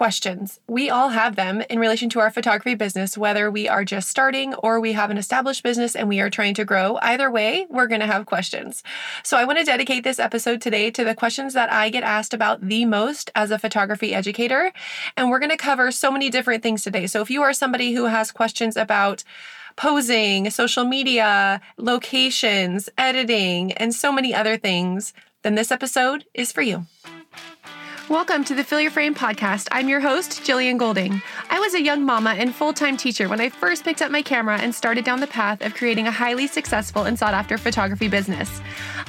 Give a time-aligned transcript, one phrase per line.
[0.00, 0.60] questions.
[0.66, 4.54] We all have them in relation to our photography business, whether we are just starting
[4.54, 6.98] or we have an established business and we are trying to grow.
[7.02, 8.82] Either way, we're going to have questions.
[9.22, 12.32] So I want to dedicate this episode today to the questions that I get asked
[12.32, 14.72] about the most as a photography educator.
[15.18, 17.06] And we're going to cover so many different things today.
[17.06, 19.22] So if you are somebody who has questions about,
[19.76, 25.12] posing, social media, locations, editing, and so many other things,
[25.42, 26.86] then this episode is for you.
[28.10, 29.68] Welcome to the Fill Your Frame podcast.
[29.70, 31.22] I'm your host, Jillian Golding.
[31.48, 34.20] I was a young mama and full time teacher when I first picked up my
[34.20, 38.08] camera and started down the path of creating a highly successful and sought after photography
[38.08, 38.60] business.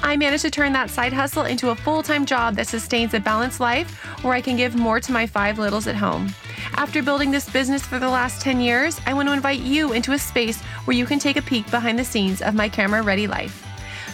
[0.03, 3.19] I managed to turn that side hustle into a full time job that sustains a
[3.19, 3.89] balanced life
[4.23, 6.29] where I can give more to my five littles at home.
[6.75, 10.11] After building this business for the last 10 years, I want to invite you into
[10.11, 13.25] a space where you can take a peek behind the scenes of my camera ready
[13.25, 13.70] life.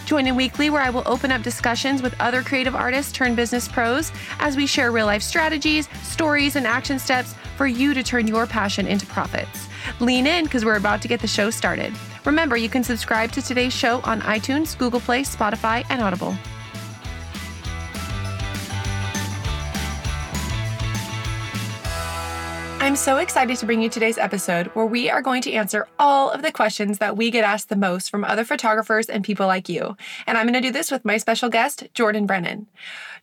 [0.08, 3.68] Join in weekly where I will open up discussions with other creative artists turned business
[3.68, 8.26] pros as we share real life strategies, stories, and action steps for you to turn
[8.26, 9.68] your passion into profits.
[10.00, 11.92] Lean in because we're about to get the show started.
[12.24, 16.34] Remember, you can subscribe to today's show on iTunes, Google Play, Spotify, and Audible.
[22.80, 26.30] I'm so excited to bring you today's episode where we are going to answer all
[26.30, 29.68] of the questions that we get asked the most from other photographers and people like
[29.68, 29.96] you.
[30.26, 32.66] And I'm going to do this with my special guest, Jordan Brennan.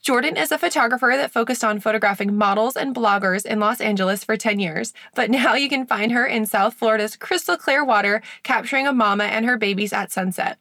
[0.02, 4.38] Jordan is a photographer that focused on photographing models and bloggers in Los Angeles for
[4.38, 8.86] 10 years, but now you can find her in South Florida's crystal clear water capturing
[8.86, 10.60] a mama and her babies at sunset.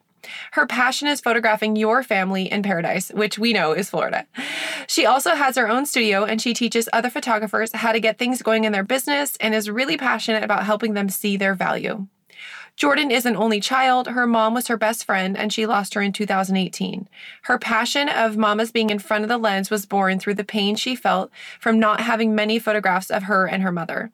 [0.51, 4.25] Her passion is photographing your family in paradise, which we know is Florida.
[4.87, 8.41] She also has her own studio and she teaches other photographers how to get things
[8.41, 12.07] going in their business and is really passionate about helping them see their value.
[12.75, 14.07] Jordan is an only child.
[14.07, 17.07] Her mom was her best friend and she lost her in 2018.
[17.43, 20.75] Her passion of mamas being in front of the lens was born through the pain
[20.75, 24.11] she felt from not having many photographs of her and her mother.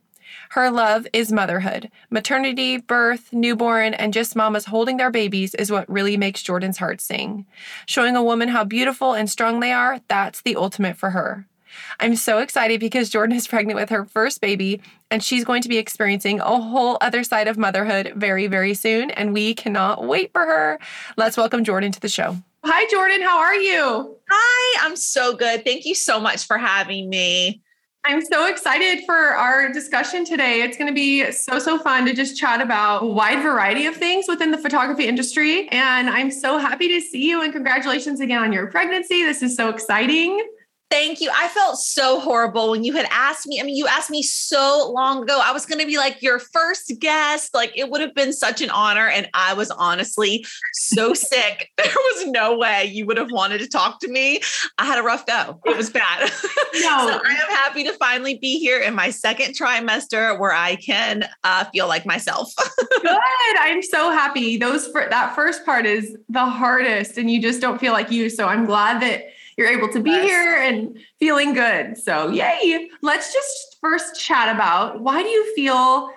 [0.49, 1.89] Her love is motherhood.
[2.09, 7.01] Maternity, birth, newborn, and just mamas holding their babies is what really makes Jordan's heart
[7.01, 7.45] sing.
[7.85, 11.47] Showing a woman how beautiful and strong they are, that's the ultimate for her.
[11.99, 15.69] I'm so excited because Jordan is pregnant with her first baby and she's going to
[15.69, 19.11] be experiencing a whole other side of motherhood very, very soon.
[19.11, 20.79] And we cannot wait for her.
[21.17, 22.37] Let's welcome Jordan to the show.
[22.63, 23.21] Hi, Jordan.
[23.21, 24.15] How are you?
[24.29, 25.63] Hi, I'm so good.
[25.65, 27.61] Thank you so much for having me.
[28.03, 30.63] I'm so excited for our discussion today.
[30.63, 33.95] It's going to be so, so fun to just chat about a wide variety of
[33.95, 35.67] things within the photography industry.
[35.69, 39.23] And I'm so happy to see you and congratulations again on your pregnancy.
[39.23, 40.43] This is so exciting.
[40.91, 41.31] Thank you.
[41.33, 43.61] I felt so horrible when you had asked me.
[43.61, 45.39] I mean, you asked me so long ago.
[45.41, 47.53] I was going to be like your first guest.
[47.53, 49.07] Like it would have been such an honor.
[49.07, 51.69] And I was honestly so sick.
[51.77, 54.41] There was no way you would have wanted to talk to me.
[54.77, 55.61] I had a rough go.
[55.65, 56.29] It was bad.
[56.73, 56.79] No.
[56.79, 61.27] so I am happy to finally be here in my second trimester where I can
[61.43, 62.49] uh, feel like myself.
[63.01, 63.17] Good.
[63.59, 64.55] I'm so happy.
[64.55, 68.29] Those that first part is the hardest, and you just don't feel like you.
[68.29, 69.25] So I'm glad that
[69.57, 70.29] you're able to be yes.
[70.29, 71.97] here and feeling good.
[71.97, 72.89] So, yay.
[73.01, 76.09] Let's just first chat about why do you feel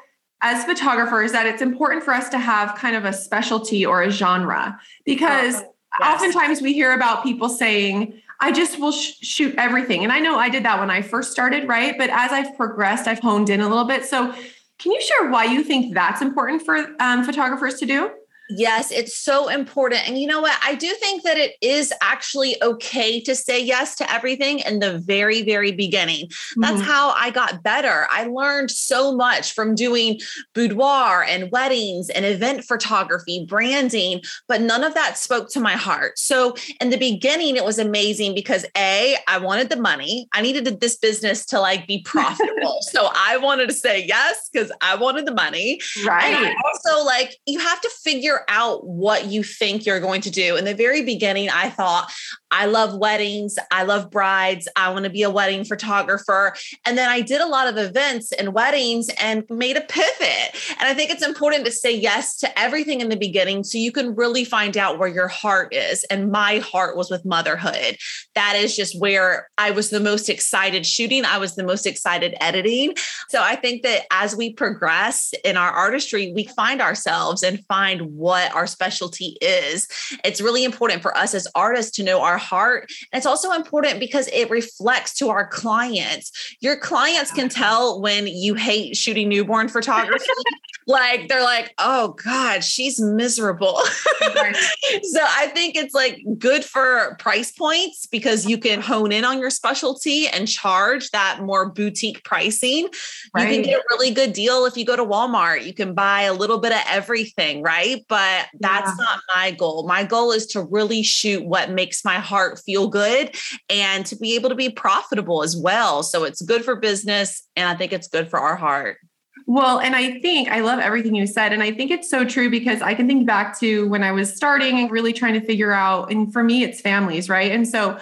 [0.43, 4.11] as photographers that it's important for us to have kind of a specialty or a
[4.11, 4.79] genre?
[5.05, 6.15] Because oh, yes.
[6.15, 10.03] oftentimes we hear about people saying, I just will sh- shoot everything.
[10.03, 11.97] And I know I did that when I first started, right?
[11.97, 14.05] But as I've progressed, I've honed in a little bit.
[14.05, 14.35] So,
[14.79, 18.11] can you share why you think that's important for um, photographers to do?
[18.51, 20.07] Yes, it's so important.
[20.07, 20.59] And you know what?
[20.63, 24.99] I do think that it is actually okay to say yes to everything in the
[24.99, 26.29] very, very beginning.
[26.57, 26.83] That's mm-hmm.
[26.83, 28.07] how I got better.
[28.11, 30.21] I learned so much from doing
[30.55, 36.19] boudoir and weddings and event photography, branding, but none of that spoke to my heart.
[36.19, 40.29] So in the beginning, it was amazing because A, I wanted the money.
[40.35, 42.79] I needed this business to like be profitable.
[42.83, 45.81] so I wanted to say yes because I wanted the money.
[46.05, 46.35] Right.
[46.35, 50.31] And also, like, you have to figure figure out what you think you're going to
[50.31, 50.57] do.
[50.57, 52.11] In the very beginning, I thought,
[52.51, 53.57] I love weddings.
[53.71, 54.69] I love brides.
[54.77, 56.55] I want to be a wedding photographer.
[56.87, 60.55] And then I did a lot of events and weddings and made a pivot.
[60.79, 63.91] And I think it's important to say yes to everything in the beginning so you
[63.91, 66.05] can really find out where your heart is.
[66.05, 67.97] And my heart was with motherhood.
[68.35, 71.25] That is just where I was the most excited shooting.
[71.25, 72.95] I was the most excited editing.
[73.29, 78.03] So I think that as we progress in our artistry, we find ourselves and find
[78.17, 79.89] what our specialty is.
[80.25, 82.91] It's really important for us as artists to know our heart.
[83.13, 86.57] And it's also important because it reflects to our clients.
[86.61, 90.27] Your clients can tell when you hate shooting newborn photography.
[90.87, 93.79] like they're like, oh God, she's miserable.
[94.23, 99.39] so I think it's like good for price points because you can hone in on
[99.39, 102.89] your specialty and charge that more boutique pricing.
[103.35, 103.49] Right.
[103.49, 105.65] You can get a really good deal if you go to Walmart.
[105.65, 108.05] You can buy a little bit of everything, right?
[108.09, 109.05] But that's yeah.
[109.05, 109.87] not my goal.
[109.87, 113.37] My goal is to really shoot what makes my heart feel good
[113.69, 116.03] and to be able to be profitable as well.
[116.03, 118.99] So it's good for business and I think it's good for our heart.
[119.47, 121.53] Well, and I think I love everything you said.
[121.53, 124.35] And I think it's so true because I can think back to when I was
[124.35, 127.53] starting and really trying to figure out, and for me, it's families, right?
[127.53, 127.99] And so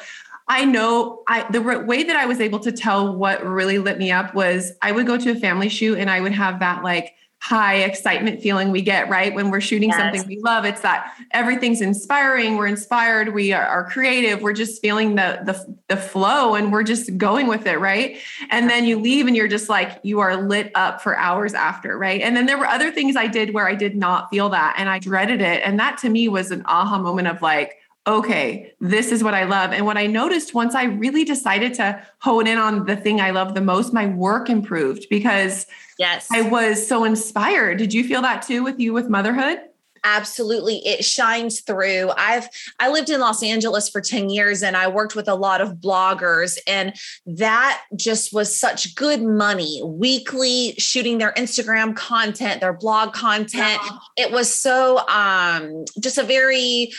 [0.48, 4.10] I know I the way that I was able to tell what really lit me
[4.12, 7.14] up was I would go to a family shoot and I would have that like
[7.42, 9.34] high excitement feeling we get right?
[9.34, 9.98] When we're shooting yes.
[9.98, 14.80] something we love it's that everything's inspiring we're inspired we are, are, creative we're just
[14.80, 18.16] feeling the, the the flow and we're just going with it right?
[18.50, 21.98] And then you leave and you're just like you are lit up for hours after
[21.98, 22.20] right?
[22.20, 24.88] And then there were other things i did where i did not feel that and
[24.88, 25.62] i dreaded it.
[25.64, 29.44] And that to me was an aha moment of like okay, this is what I
[29.44, 29.72] love.
[29.72, 33.30] And what I noticed once I really decided to hone in on the thing I
[33.30, 35.66] love the most, my work improved because
[35.98, 37.78] yes, I was so inspired.
[37.78, 39.60] Did you feel that too with you with motherhood?
[40.04, 42.48] absolutely it shines through i've
[42.80, 45.74] i lived in los angeles for 10 years and i worked with a lot of
[45.74, 46.94] bloggers and
[47.24, 53.80] that just was such good money weekly shooting their instagram content their blog content
[54.16, 56.92] it was so um just a very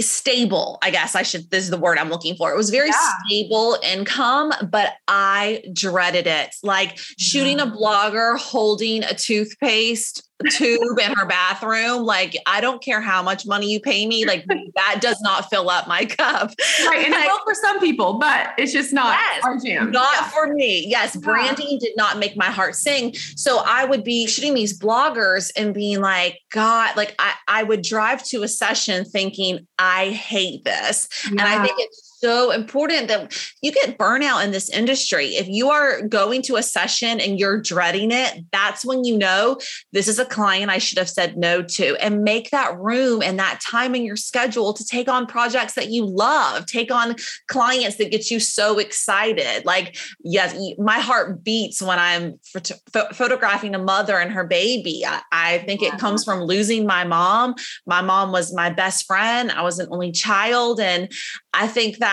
[0.00, 2.52] stable i guess i should this is the word i'm looking for.
[2.52, 3.10] It was very yeah.
[3.26, 6.54] stable income but i dreaded it.
[6.62, 12.04] Like shooting a blogger holding a toothpaste tube in her bathroom.
[12.04, 14.24] Like, I don't care how much money you pay me.
[14.24, 14.44] Like,
[14.76, 16.52] that does not fill up my cup.
[16.86, 17.04] Right.
[17.04, 19.90] And like, it will for some people, but it's just not yes, our jam.
[19.90, 20.28] Not yeah.
[20.28, 20.86] for me.
[20.86, 21.16] Yes.
[21.16, 23.14] Branding did not make my heart sing.
[23.14, 27.82] So I would be shooting these bloggers and being like, God, like I, I would
[27.82, 31.08] drive to a session thinking, I hate this.
[31.24, 31.30] Yeah.
[31.30, 35.36] And I think it's so important that you get burnout in this industry.
[35.36, 39.58] If you are going to a session and you're dreading it, that's when you know
[39.92, 43.38] this is a client I should have said no to and make that room and
[43.38, 47.14] that time in your schedule to take on projects that you love, take on
[47.46, 49.64] clients that get you so excited.
[49.64, 52.80] Like, yes, my heart beats when I'm ph-
[53.12, 55.04] photographing a mother and her baby.
[55.06, 56.38] I, I think it comes mm-hmm.
[56.38, 57.54] from losing my mom.
[57.86, 59.50] My mom was my best friend.
[59.50, 60.80] I was an only child.
[60.80, 61.10] And
[61.52, 62.07] I think that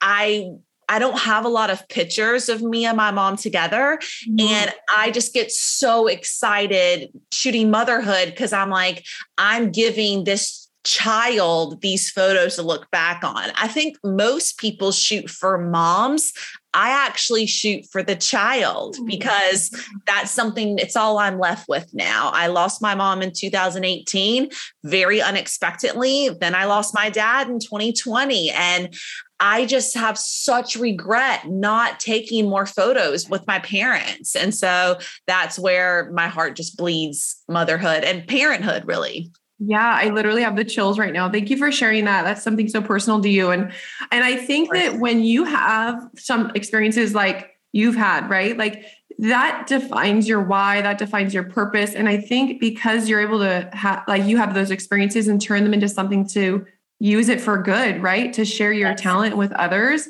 [0.00, 0.50] I
[0.88, 3.98] I don't have a lot of pictures of me and my mom together.
[4.28, 4.40] Mm-hmm.
[4.40, 9.04] And I just get so excited shooting motherhood because I'm like,
[9.36, 13.50] I'm giving this child these photos to look back on.
[13.54, 16.32] I think most people shoot for moms.
[16.78, 19.70] I actually shoot for the child because
[20.06, 22.30] that's something, it's all I'm left with now.
[22.32, 24.48] I lost my mom in 2018
[24.84, 26.28] very unexpectedly.
[26.28, 28.50] Then I lost my dad in 2020.
[28.52, 28.94] And
[29.40, 34.36] I just have such regret not taking more photos with my parents.
[34.36, 39.32] And so that's where my heart just bleeds motherhood and parenthood, really.
[39.60, 41.28] Yeah, I literally have the chills right now.
[41.28, 42.22] Thank you for sharing that.
[42.22, 43.50] That's something so personal to you.
[43.50, 43.72] And
[44.12, 48.56] and I think that when you have some experiences like you've had, right?
[48.56, 48.84] Like
[49.18, 51.94] that defines your why, that defines your purpose.
[51.94, 55.64] And I think because you're able to have like you have those experiences and turn
[55.64, 56.64] them into something to
[57.00, 58.32] use it for good, right?
[58.34, 59.00] To share your yes.
[59.00, 60.08] talent with others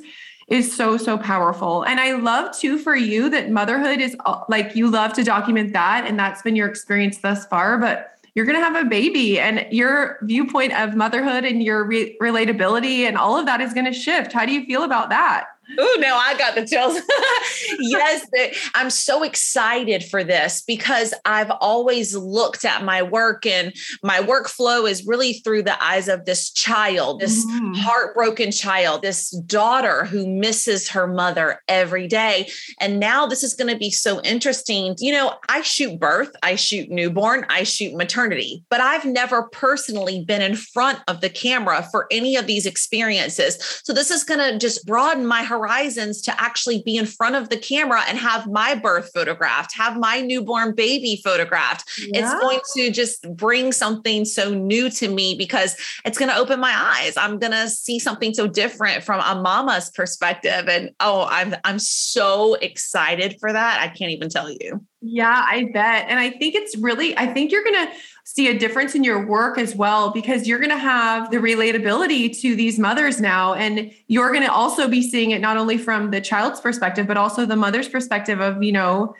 [0.48, 4.16] is so so powerful and i love too for you that motherhood is
[4.48, 8.46] like you love to document that and that's been your experience thus far but you're
[8.46, 13.18] going to have a baby and your viewpoint of motherhood and your re- relatability and
[13.18, 14.32] all of that is going to shift.
[14.32, 16.98] How do you feel about that Oh, no, I got the chills.
[17.78, 18.26] yes,
[18.74, 24.88] I'm so excited for this because I've always looked at my work and my workflow
[24.90, 27.74] is really through the eyes of this child, this mm-hmm.
[27.74, 32.48] heartbroken child, this daughter who misses her mother every day.
[32.80, 34.94] And now this is going to be so interesting.
[34.98, 40.24] You know, I shoot birth, I shoot newborn, I shoot maternity, but I've never personally
[40.24, 43.80] been in front of the camera for any of these experiences.
[43.84, 47.36] So this is going to just broaden my horizon horizons to actually be in front
[47.36, 51.84] of the camera and have my birth photographed, have my newborn baby photographed.
[51.98, 52.20] Yeah.
[52.20, 56.60] It's going to just bring something so new to me because it's going to open
[56.60, 57.16] my eyes.
[57.16, 61.78] I'm going to see something so different from a mama's perspective and oh, I'm I'm
[61.78, 63.80] so excited for that.
[63.80, 64.84] I can't even tell you.
[65.00, 66.06] Yeah, I bet.
[66.08, 67.92] And I think it's really, I think you're going to
[68.28, 72.38] see a difference in your work as well because you're going to have the relatability
[72.38, 73.54] to these mothers now.
[73.54, 77.16] And you're going to also be seeing it not only from the child's perspective, but
[77.16, 79.14] also the mother's perspective of, you know,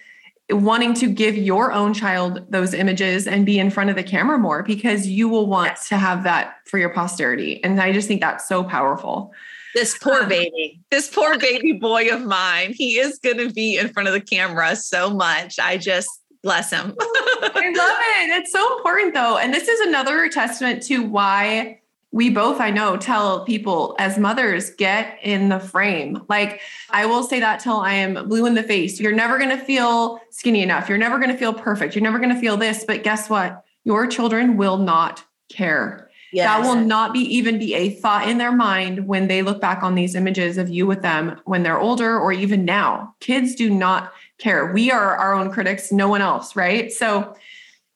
[0.51, 4.37] wanting to give your own child those images and be in front of the camera
[4.37, 7.65] more because you will want to have that for your posterity.
[7.65, 9.33] And I just think that's so powerful.
[9.75, 13.79] This poor um, baby, this poor baby boy of mine, he is going to be
[13.79, 15.59] in front of the camera so much.
[15.59, 16.11] I just
[16.43, 16.95] bless him.
[17.01, 18.41] I love it.
[18.41, 19.39] It's so important though.
[19.39, 21.81] And this is another testament to why
[22.11, 26.23] we both, I know, tell people as mothers, get in the frame.
[26.29, 28.99] Like, I will say that till I am blue in the face.
[28.99, 30.89] You're never going to feel skinny enough.
[30.89, 31.95] You're never going to feel perfect.
[31.95, 32.85] You're never going to feel this.
[32.85, 33.63] But guess what?
[33.85, 36.11] Your children will not care.
[36.33, 36.47] Yes.
[36.47, 39.83] That will not be even be a thought in their mind when they look back
[39.83, 43.15] on these images of you with them when they're older or even now.
[43.21, 44.73] Kids do not care.
[44.73, 46.93] We are our own critics, no one else, right?
[46.93, 47.35] So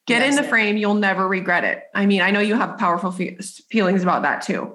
[0.06, 1.84] get yes, in the frame, you'll never regret it.
[1.94, 3.38] I mean, I know you have powerful fe-
[3.70, 4.74] feelings about that too.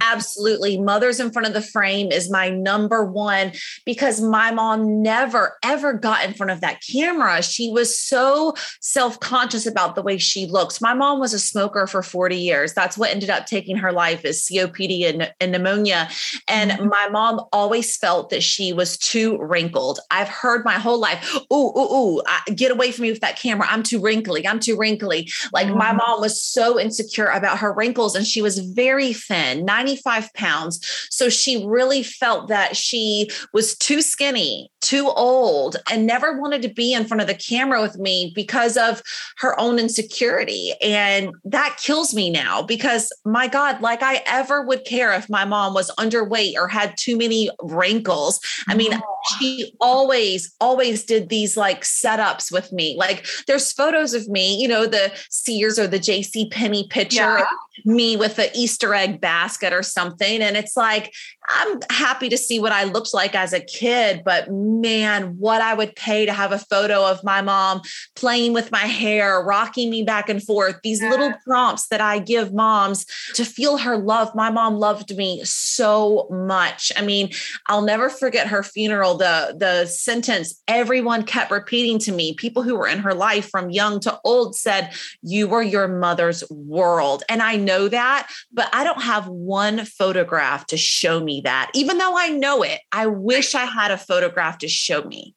[0.00, 0.78] Absolutely.
[0.78, 3.52] Mothers in front of the frame is my number one
[3.84, 7.42] because my mom never, ever got in front of that camera.
[7.42, 10.80] She was so self conscious about the way she looks.
[10.80, 12.74] My mom was a smoker for 40 years.
[12.74, 16.08] That's what ended up taking her life is COPD and, and pneumonia.
[16.48, 16.88] And mm-hmm.
[16.88, 20.00] my mom always felt that she was too wrinkled.
[20.10, 22.22] I've heard my whole life, ooh, ooh, ooh,
[22.54, 23.66] get away from me with that camera.
[23.70, 24.46] I'm too wrinkly.
[24.46, 25.30] I'm too wrinkly.
[25.52, 25.78] Like mm-hmm.
[25.78, 31.08] my mom was so insecure about her wrinkles and she was very thin 95 pounds.
[31.10, 36.68] So she really felt that she was too skinny, too old, and never wanted to
[36.68, 39.02] be in front of the camera with me because of
[39.38, 40.72] her own insecurity.
[40.82, 45.44] And that kills me now because my God, like I ever would care if my
[45.44, 48.40] mom was underweight or had too many wrinkles.
[48.68, 48.92] I mean,
[49.38, 52.96] she always, always did these like setups with me.
[52.96, 57.44] Like there's photos of me, you know, the Sears or the JC Penney picture, yeah.
[57.84, 60.42] Me with the Easter egg basket or something.
[60.42, 61.12] And it's like,
[61.48, 65.74] I'm happy to see what I looked like as a kid, but man, what I
[65.74, 67.82] would pay to have a photo of my mom
[68.14, 71.10] playing with my hair, rocking me back and forth, these yeah.
[71.10, 74.34] little prompts that I give moms to feel her love.
[74.34, 76.90] My mom loved me so much.
[76.96, 77.30] I mean,
[77.68, 82.76] I'll never forget her funeral, the, the sentence everyone kept repeating to me, people who
[82.76, 87.22] were in her life from young to old said, You were your mother's world.
[87.28, 91.70] And I know that, but I don't have one photograph to show me that.
[91.74, 95.34] Even though I know it, I wish I had a photograph to show me.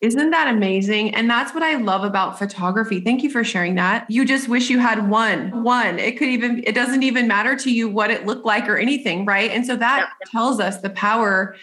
[0.00, 1.14] Isn't that amazing?
[1.14, 3.00] And that's what I love about photography.
[3.00, 4.10] Thank you for sharing that.
[4.10, 5.98] You just wish you had one, one.
[5.98, 9.24] It could even, it doesn't even matter to you what it looked like or anything,
[9.24, 9.50] right?
[9.50, 11.56] And so that tells us the power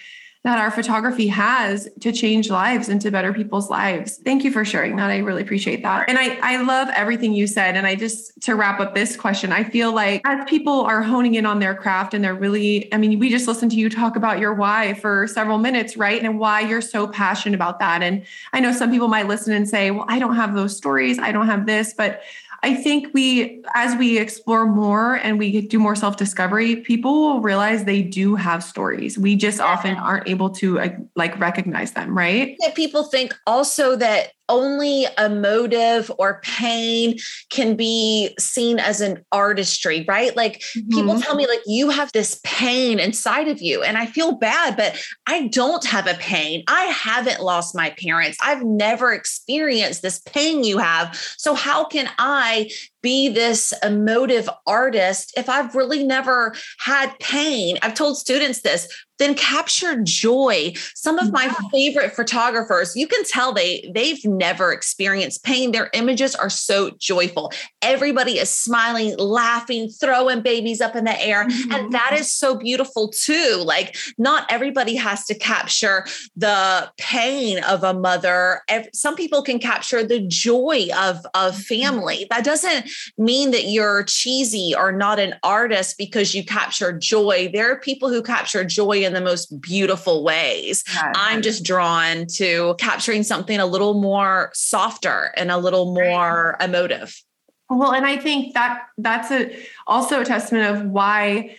[0.43, 4.17] that our photography has to change lives and to better people's lives.
[4.25, 5.11] Thank you for sharing that.
[5.11, 6.09] I really appreciate that.
[6.09, 7.77] And I, I love everything you said.
[7.77, 11.35] And I just, to wrap up this question, I feel like as people are honing
[11.35, 14.15] in on their craft and they're really, I mean, we just listened to you talk
[14.15, 16.23] about your why for several minutes, right?
[16.23, 18.01] And why you're so passionate about that.
[18.01, 21.19] And I know some people might listen and say, well, I don't have those stories.
[21.19, 22.23] I don't have this, but
[22.63, 27.41] I think we, as we explore more and we do more self discovery, people will
[27.41, 29.17] realize they do have stories.
[29.17, 30.79] We just often aren't able to
[31.15, 32.55] like recognize them, right?
[32.75, 37.17] People think also that only emotive or pain
[37.49, 40.35] can be seen as an artistry, right?
[40.35, 40.89] Like mm-hmm.
[40.89, 43.81] people tell me, like, you have this pain inside of you.
[43.83, 46.63] And I feel bad, but I don't have a pain.
[46.67, 48.37] I haven't lost my parents.
[48.41, 51.15] I've never experienced this pain you have.
[51.37, 52.69] So, how can I
[53.01, 57.77] be this emotive artist if I've really never had pain?
[57.81, 58.87] I've told students this
[59.21, 60.73] then capture joy.
[60.95, 65.71] Some of my favorite photographers, you can tell they they've never experienced pain.
[65.71, 67.51] Their images are so joyful.
[67.81, 71.71] Everybody is smiling, laughing, throwing babies up in the air, mm-hmm.
[71.71, 73.61] and that is so beautiful too.
[73.63, 78.61] Like not everybody has to capture the pain of a mother.
[78.93, 81.61] Some people can capture the joy of of mm-hmm.
[81.61, 82.27] family.
[82.31, 87.49] That doesn't mean that you're cheesy or not an artist because you capture joy.
[87.53, 90.83] There are people who capture joy in in the most beautiful ways.
[90.93, 96.55] Yeah, I'm just drawn to capturing something a little more softer and a little more
[96.61, 97.21] emotive.
[97.69, 99.55] Well, and I think that that's a
[99.87, 101.57] also a testament of why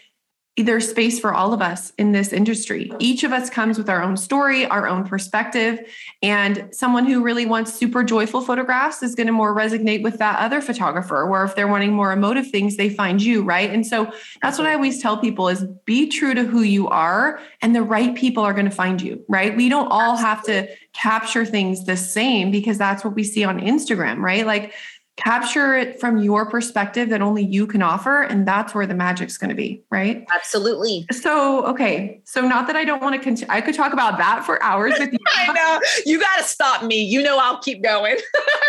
[0.59, 2.93] there's space for all of us in this industry.
[2.99, 5.81] Each of us comes with our own story, our own perspective,
[6.23, 10.39] and someone who really wants super joyful photographs is going to more resonate with that
[10.41, 11.25] other photographer.
[11.25, 13.71] Where if they're wanting more emotive things, they find you, right?
[13.71, 17.41] And so that's what I always tell people is be true to who you are
[17.63, 19.57] and the right people are going to find you, right?
[19.57, 23.59] We don't all have to capture things the same because that's what we see on
[23.59, 24.47] Instagram, right?
[24.47, 24.75] Like
[25.17, 29.37] capture it from your perspective that only you can offer and that's where the magic's
[29.37, 30.25] going to be right?
[30.35, 31.07] Absolutely.
[31.11, 34.45] So okay so not that i don't want to continue i could talk about that
[34.45, 35.19] for hours with you.
[35.29, 35.81] I know.
[36.07, 37.03] You got to stop me.
[37.03, 38.17] You know i'll keep going.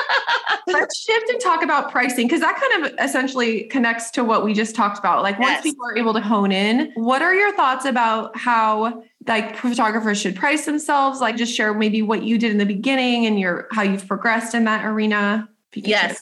[0.68, 4.54] Let's shift and talk about pricing because that kind of essentially connects to what we
[4.54, 5.24] just talked about.
[5.24, 5.62] Like once yes.
[5.64, 10.36] people are able to hone in what are your thoughts about how like photographers should
[10.36, 11.22] price themselves?
[11.22, 14.54] Like just share maybe what you did in the beginning and your how you've progressed
[14.54, 16.22] in that arena yes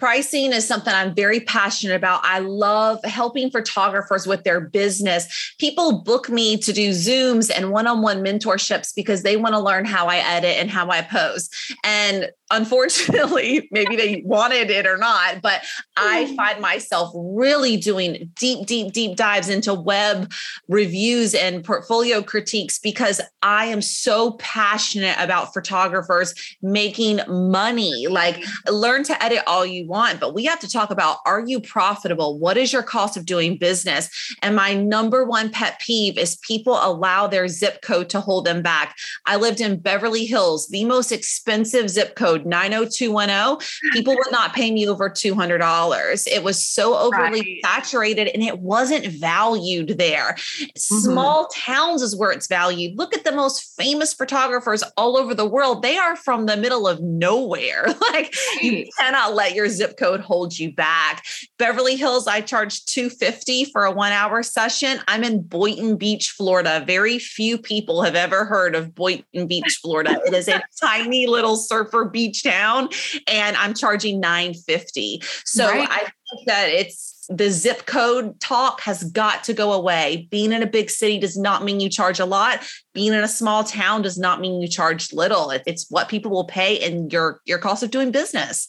[0.00, 2.22] Pricing is something I'm very passionate about.
[2.24, 5.54] I love helping photographers with their business.
[5.58, 9.60] People book me to do Zooms and one on one mentorships because they want to
[9.60, 11.50] learn how I edit and how I pose.
[11.84, 15.62] And unfortunately, maybe they wanted it or not, but
[15.96, 16.36] I mm.
[16.36, 20.30] find myself really doing deep, deep, deep dives into web
[20.68, 28.06] reviews and portfolio critiques because I am so passionate about photographers making money.
[28.08, 31.60] Like, learn to edit all you want, but we have to talk about are you
[31.60, 32.38] profitable?
[32.38, 34.10] What is your cost of doing business?
[34.42, 38.62] And my number one pet peeve is people allow their zip code to hold them
[38.62, 38.96] back.
[39.26, 44.54] I lived in Beverly Hills, the most expensive zip code code 90210, people would not
[44.54, 46.26] pay me over $200.
[46.26, 47.60] It was so overly right.
[47.64, 50.34] saturated and it wasn't valued there.
[50.34, 50.68] Mm-hmm.
[50.76, 52.96] Small towns is where it's valued.
[52.98, 55.82] Look at the most famous photographers all over the world.
[55.82, 57.84] They are from the middle of nowhere.
[57.86, 58.62] like right.
[58.62, 61.24] you cannot let your zip code hold you back.
[61.58, 65.00] Beverly Hills, I charge 250 for a one hour session.
[65.08, 66.82] I'm in Boynton Beach, Florida.
[66.86, 70.20] Very few people have ever heard of Boynton Beach, Florida.
[70.24, 72.88] It is a tiny little surfer beach beach town
[73.26, 75.22] and I'm charging 950.
[75.44, 75.88] So right.
[75.90, 80.28] I think that it's the zip code talk has got to go away.
[80.30, 82.62] Being in a big city does not mean you charge a lot.
[82.92, 85.50] Being in a small town does not mean you charge little.
[85.50, 88.68] It's what people will pay and your your cost of doing business.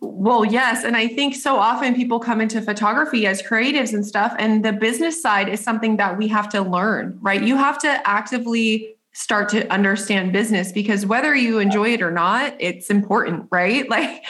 [0.00, 0.84] Well, yes.
[0.84, 4.72] And I think so often people come into photography as creatives and stuff, and the
[4.72, 7.42] business side is something that we have to learn, right?
[7.42, 12.54] You have to actively start to understand business because whether you enjoy it or not,
[12.58, 13.88] it's important, right?
[13.92, 14.24] Like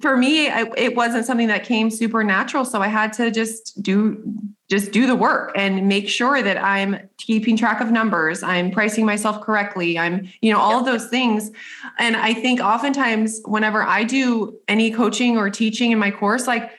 [0.00, 4.22] for me, I, it wasn't something that came supernatural, so I had to just do
[4.68, 9.06] just do the work and make sure that I'm keeping track of numbers, I'm pricing
[9.06, 11.52] myself correctly, I'm, you know, all of those things.
[11.98, 16.72] And I think oftentimes whenever I do any coaching or teaching in my course, like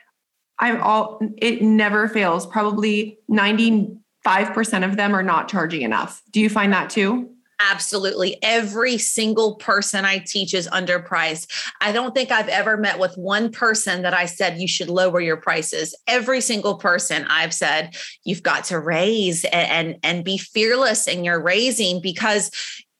[0.60, 2.45] I'm all it never fails.
[2.45, 3.97] Probably 90
[4.28, 6.22] 5% of them are not charging enough.
[6.32, 7.30] Do you find that too?
[7.60, 8.38] Absolutely.
[8.44, 11.72] Every single person I teach is underpriced.
[11.82, 15.20] I don't think I've ever met with one person that I said you should lower
[15.20, 15.96] your prices.
[16.08, 21.24] Every single person I've said you've got to raise and and, and be fearless in
[21.24, 22.52] your raising because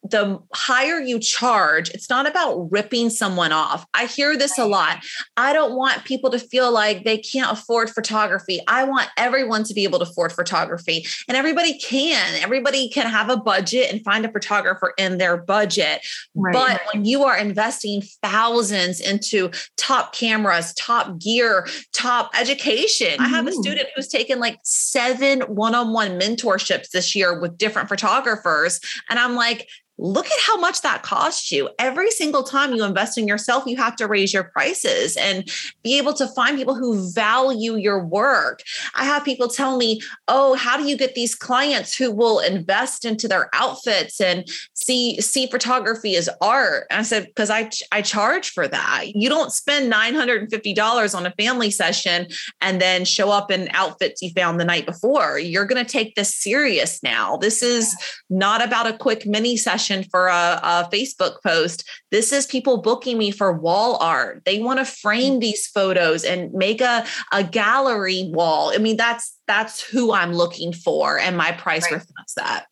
[0.10, 3.86] the higher you charge, it's not about ripping someone off.
[3.93, 5.04] I hear this a lot.
[5.36, 8.60] I don't want people to feel like they can't afford photography.
[8.67, 12.41] I want everyone to be able to afford photography, and everybody can.
[12.41, 16.06] Everybody can have a budget and find a photographer in their budget.
[16.36, 16.54] Right.
[16.54, 23.22] But when you are investing thousands into top cameras, top gear, top education, mm-hmm.
[23.22, 23.62] I have a mm-hmm.
[23.62, 28.80] student who's taken like seven one on one mentorships this year with different photographers.
[29.10, 31.69] And I'm like, look at how much that costs you.
[31.79, 35.49] Every single time you invest in yourself, you have to raise your prices and
[35.83, 38.62] be able to find people who value your work.
[38.95, 43.05] I have people tell me, "Oh, how do you get these clients who will invest
[43.05, 48.01] into their outfits and see see photography as art?" And I said, "Because I I
[48.01, 49.15] charge for that.
[49.15, 52.27] You don't spend $950 on a family session
[52.62, 55.39] and then show up in outfits you found the night before.
[55.39, 57.38] You're going to take this serious now.
[57.38, 57.95] This is
[58.29, 61.88] not about a quick mini session for a, a Facebook post.
[62.12, 64.43] This is people booking me for wall art.
[64.45, 65.41] They want to frame mm.
[65.41, 68.71] these photos and make a, a gallery wall.
[68.73, 71.93] I mean, that's that's who I'm looking for, and my price right.
[71.93, 72.65] reflects that.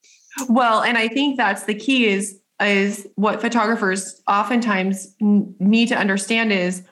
[0.49, 6.51] Well, and I think that's the key is is what photographers oftentimes need to understand
[6.54, 6.84] is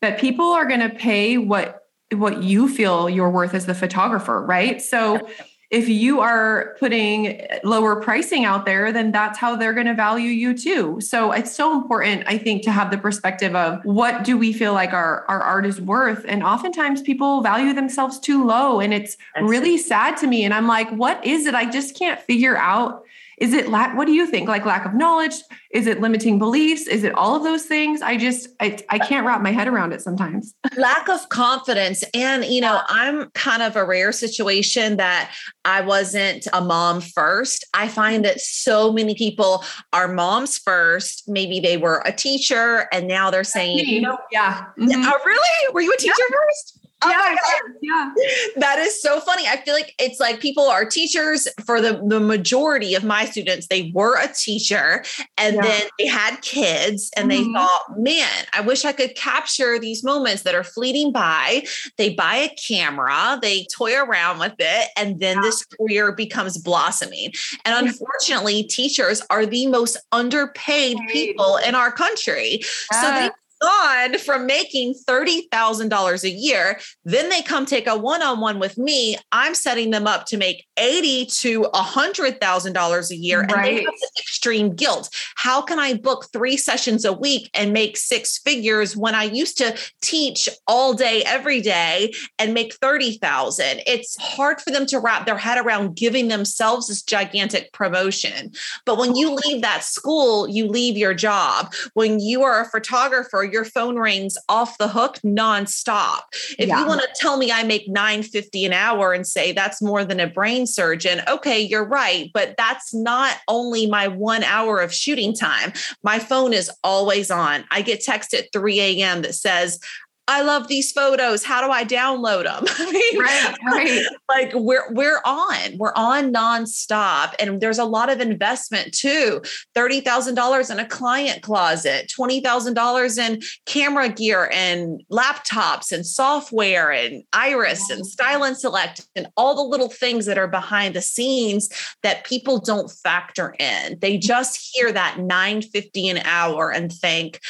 [0.00, 4.42] that people are going to pay what what you feel you're worth as the photographer,
[4.44, 4.80] right?
[4.80, 5.28] So
[5.70, 10.30] if you are putting lower pricing out there, then that's how they're going to value
[10.30, 10.98] you too.
[11.00, 14.72] So it's so important, I think, to have the perspective of what do we feel
[14.72, 16.24] like our, our art is worth?
[16.26, 18.80] And oftentimes people value themselves too low.
[18.80, 20.44] And it's that's really sad to me.
[20.44, 21.54] And I'm like, what is it?
[21.54, 23.04] I just can't figure out
[23.40, 23.96] is it lack?
[23.96, 24.48] What do you think?
[24.48, 25.34] Like lack of knowledge?
[25.70, 26.86] Is it limiting beliefs?
[26.86, 28.02] Is it all of those things?
[28.02, 30.54] I just I, I can't wrap my head around it sometimes.
[30.76, 35.32] lack of confidence, and you know, I'm kind of a rare situation that
[35.64, 37.64] I wasn't a mom first.
[37.74, 41.28] I find that so many people are moms first.
[41.28, 45.02] Maybe they were a teacher, and now they're saying, you know, yeah, mm-hmm.
[45.04, 45.74] oh, really?
[45.74, 46.36] Were you a teacher yeah.
[46.46, 46.77] first?
[47.00, 47.34] Oh yeah,
[47.80, 48.12] yeah.
[48.56, 49.46] That is so funny.
[49.46, 53.68] I feel like it's like people are teachers for the, the majority of my students.
[53.68, 55.04] They were a teacher
[55.36, 55.62] and yeah.
[55.62, 57.52] then they had kids and mm-hmm.
[57.52, 61.64] they thought, man, I wish I could capture these moments that are fleeting by.
[61.98, 65.42] They buy a camera, they toy around with it, and then yeah.
[65.42, 67.32] this career becomes blossoming.
[67.64, 72.60] And unfortunately, teachers are the most underpaid people in our country.
[72.92, 76.78] So they gone from making $30,000 a year.
[77.04, 79.16] Then they come take a one on one with me.
[79.32, 83.40] I'm setting them up to make 80 to $100,000 a year.
[83.40, 83.48] Right.
[83.48, 85.10] And they have extreme guilt.
[85.36, 89.58] How can I book three sessions a week and make six figures when I used
[89.58, 93.82] to teach all day, every day and make 30,000?
[93.86, 98.52] It's hard for them to wrap their head around giving themselves this gigantic promotion.
[98.84, 101.72] But when you leave that school, you leave your job.
[101.94, 106.20] When you are a photographer, your phone rings off the hook nonstop.
[106.58, 106.80] If yeah.
[106.80, 110.20] you want to tell me I make 950 an hour and say that's more than
[110.20, 112.30] a brain surgeon, okay, you're right.
[112.32, 115.72] But that's not only my one hour of shooting time.
[116.02, 117.64] My phone is always on.
[117.70, 119.22] I get text at 3 a.m.
[119.22, 119.80] that says,
[120.28, 121.42] I love these photos.
[121.42, 122.64] How do I download them?
[122.78, 124.02] I mean, right, right.
[124.28, 129.40] like we're we're on, we're on nonstop, and there's a lot of investment too.
[129.74, 135.92] Thirty thousand dollars in a client closet, twenty thousand dollars in camera gear and laptops
[135.92, 140.46] and software and Iris and Style and Select and all the little things that are
[140.46, 141.70] behind the scenes
[142.02, 143.98] that people don't factor in.
[144.00, 147.40] They just hear that nine fifty an hour and think,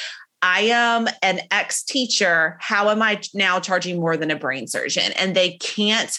[0.42, 2.56] I am an ex teacher.
[2.60, 5.12] How am I now charging more than a brain surgeon?
[5.12, 6.16] And they can't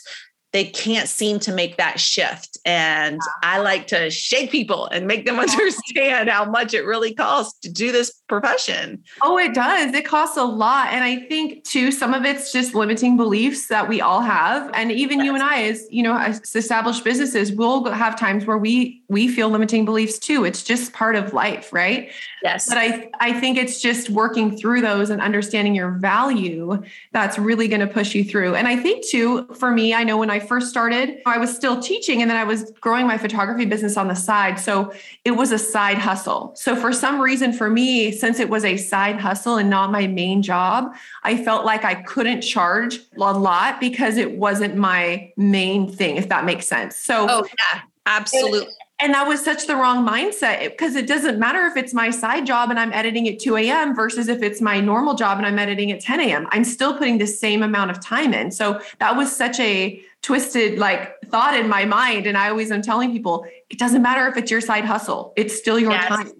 [0.51, 2.57] they can't seem to make that shift.
[2.65, 7.59] And I like to shake people and make them understand how much it really costs
[7.59, 9.03] to do this profession.
[9.21, 9.93] Oh, it does.
[9.93, 10.89] It costs a lot.
[10.91, 14.71] And I think too, some of it's just limiting beliefs that we all have.
[14.73, 18.57] And even you and I, as you know, as established businesses, we'll have times where
[18.57, 20.45] we we feel limiting beliefs too.
[20.45, 22.11] It's just part of life, right?
[22.43, 22.69] Yes.
[22.69, 27.67] But I I think it's just working through those and understanding your value that's really
[27.67, 28.55] going to push you through.
[28.55, 31.81] And I think too, for me, I know when I first started, I was still
[31.81, 34.59] teaching and then I was growing my photography business on the side.
[34.59, 34.93] So
[35.25, 36.53] it was a side hustle.
[36.55, 40.07] So for some reason for me, since it was a side hustle and not my
[40.07, 45.91] main job, I felt like I couldn't charge a lot because it wasn't my main
[45.91, 46.95] thing, if that makes sense.
[46.95, 51.65] So Oh yeah, absolutely and that was such the wrong mindset because it doesn't matter
[51.65, 53.95] if it's my side job and I'm editing at 2 a.m.
[53.95, 56.47] versus if it's my normal job and I'm editing at 10 a.m.
[56.51, 58.51] I'm still putting the same amount of time in.
[58.51, 62.27] So that was such a twisted like thought in my mind.
[62.27, 65.57] And I always am telling people it doesn't matter if it's your side hustle, it's
[65.57, 66.07] still your yes.
[66.07, 66.31] time.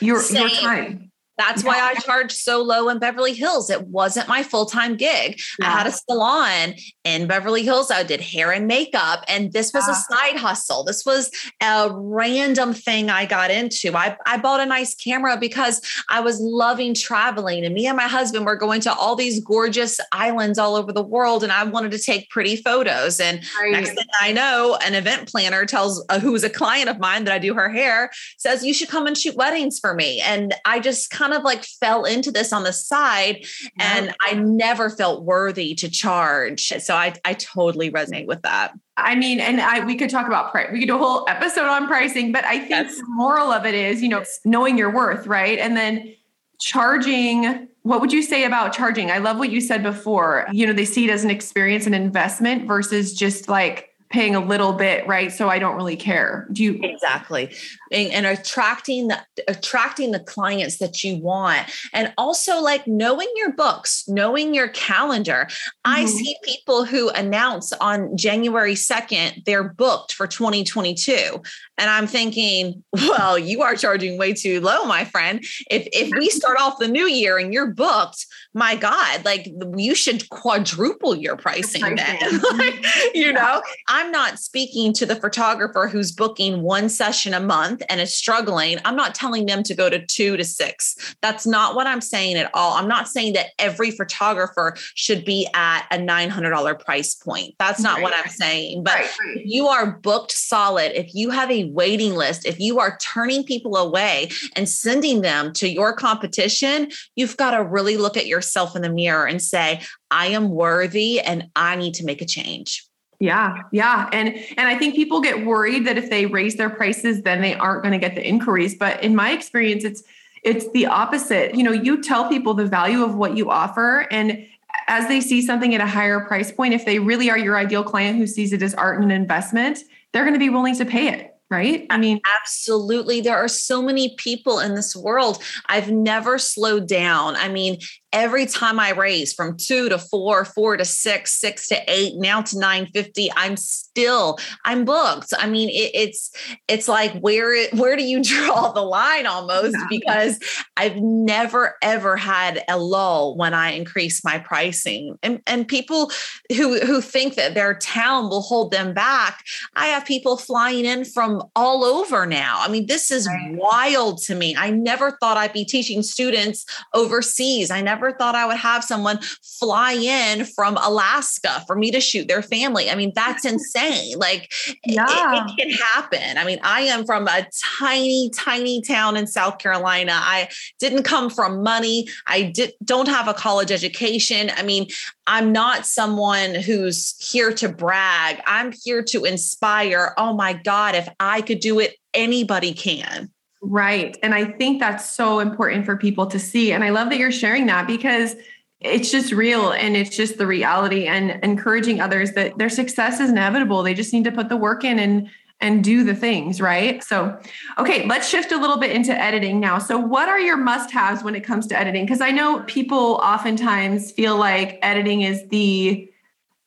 [0.00, 1.09] Your, your time.
[1.40, 3.70] That's why I charged so low in Beverly Hills.
[3.70, 5.40] It wasn't my full time gig.
[5.58, 5.68] Yeah.
[5.68, 6.74] I had a salon
[7.04, 7.90] in Beverly Hills.
[7.90, 9.94] I did hair and makeup, and this was yeah.
[9.94, 10.84] a side hustle.
[10.84, 11.30] This was
[11.62, 13.96] a random thing I got into.
[13.96, 18.08] I, I bought a nice camera because I was loving traveling, and me and my
[18.08, 21.92] husband were going to all these gorgeous islands all over the world, and I wanted
[21.92, 23.18] to take pretty photos.
[23.18, 23.72] And right.
[23.72, 27.24] next thing I know, an event planner tells uh, who is a client of mine
[27.24, 30.20] that I do her hair says, You should come and shoot weddings for me.
[30.20, 33.44] And I just kind kind of like fell into this on the side
[33.78, 36.72] and I never felt worthy to charge.
[36.80, 38.72] So I, I totally resonate with that.
[38.96, 40.68] I mean, and I we could talk about price.
[40.72, 42.96] We could do a whole episode on pricing, but I think yes.
[42.96, 45.58] the moral of it is, you know, knowing your worth, right?
[45.58, 46.14] And then
[46.60, 49.10] charging what would you say about charging?
[49.10, 50.46] I love what you said before.
[50.52, 54.44] You know, they see it as an experience an investment versus just like paying a
[54.44, 55.32] little bit, right?
[55.32, 56.48] So I don't really care.
[56.52, 57.54] Do you exactly
[57.92, 63.52] and, and, attracting the attracting the clients that you want, and also like knowing your
[63.52, 65.46] books, knowing your calendar.
[65.48, 65.92] Mm-hmm.
[65.92, 71.40] I see people who announce on January second they're booked for 2022,
[71.78, 75.40] and I'm thinking, well, you are charging way too low, my friend.
[75.70, 79.94] If if we start off the new year and you're booked, my God, like you
[79.94, 81.96] should quadruple your pricing then.
[81.98, 83.08] like, mm-hmm.
[83.14, 87.82] you know, I I'm not speaking to the photographer who's booking one session a month
[87.90, 88.78] and is struggling.
[88.86, 91.14] I'm not telling them to go to two to six.
[91.20, 92.78] That's not what I'm saying at all.
[92.78, 97.54] I'm not saying that every photographer should be at a $900 price point.
[97.58, 98.04] That's not right.
[98.04, 98.84] what I'm saying.
[98.84, 99.10] But right.
[99.34, 103.44] if you are booked solid, if you have a waiting list, if you are turning
[103.44, 108.74] people away and sending them to your competition, you've got to really look at yourself
[108.74, 112.86] in the mirror and say, I am worthy and I need to make a change.
[113.18, 114.08] Yeah, yeah.
[114.12, 117.54] And and I think people get worried that if they raise their prices then they
[117.54, 120.02] aren't going to get the inquiries, but in my experience it's
[120.42, 121.54] it's the opposite.
[121.54, 124.46] You know, you tell people the value of what you offer and
[124.86, 127.84] as they see something at a higher price point, if they really are your ideal
[127.84, 129.80] client who sees it as art and an investment,
[130.12, 131.84] they're going to be willing to pay it right?
[131.90, 133.20] I mean, absolutely.
[133.20, 135.42] There are so many people in this world.
[135.66, 137.34] I've never slowed down.
[137.34, 137.78] I mean,
[138.12, 142.42] every time I raise from two to four, four to six, six to eight, now
[142.42, 145.32] to 950, I'm still, I'm booked.
[145.38, 146.30] I mean, it, it's,
[146.66, 149.76] it's like, where, where do you draw the line almost?
[149.78, 149.86] Yeah.
[149.88, 150.38] Because
[150.76, 156.10] I've never, ever had a lull when I increase my pricing and, and people
[156.56, 159.44] who, who think that their town will hold them back.
[159.76, 162.58] I have people flying in from all over now.
[162.60, 163.54] I mean, this is right.
[163.54, 164.56] wild to me.
[164.56, 167.70] I never thought I'd be teaching students overseas.
[167.70, 172.00] I never never thought I would have someone fly in from Alaska for me to
[172.00, 172.90] shoot their family.
[172.90, 174.18] I mean, that's insane.
[174.18, 174.52] Like,
[174.84, 175.44] yeah.
[175.44, 176.38] it, it can happen.
[176.38, 177.46] I mean, I am from a
[177.78, 180.12] tiny, tiny town in South Carolina.
[180.14, 182.08] I didn't come from money.
[182.26, 184.50] I did, don't have a college education.
[184.56, 184.86] I mean,
[185.26, 188.40] I'm not someone who's here to brag.
[188.46, 190.14] I'm here to inspire.
[190.16, 193.30] Oh my God, if I could do it, anybody can.
[193.62, 194.16] Right.
[194.22, 196.72] And I think that's so important for people to see.
[196.72, 198.34] And I love that you're sharing that because
[198.80, 203.28] it's just real and it's just the reality and encouraging others that their success is
[203.28, 203.82] inevitable.
[203.82, 205.28] They just need to put the work in and
[205.62, 207.04] and do the things, right?
[207.04, 207.38] So,
[207.76, 209.78] okay, let's shift a little bit into editing now.
[209.78, 212.06] So, what are your must-haves when it comes to editing?
[212.06, 216.10] Because I know people oftentimes feel like editing is the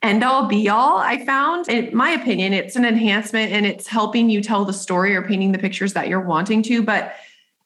[0.04, 1.68] end all be all i found.
[1.70, 5.52] In my opinion it's an enhancement and it's helping you tell the story or painting
[5.52, 7.16] the pictures that you're wanting to but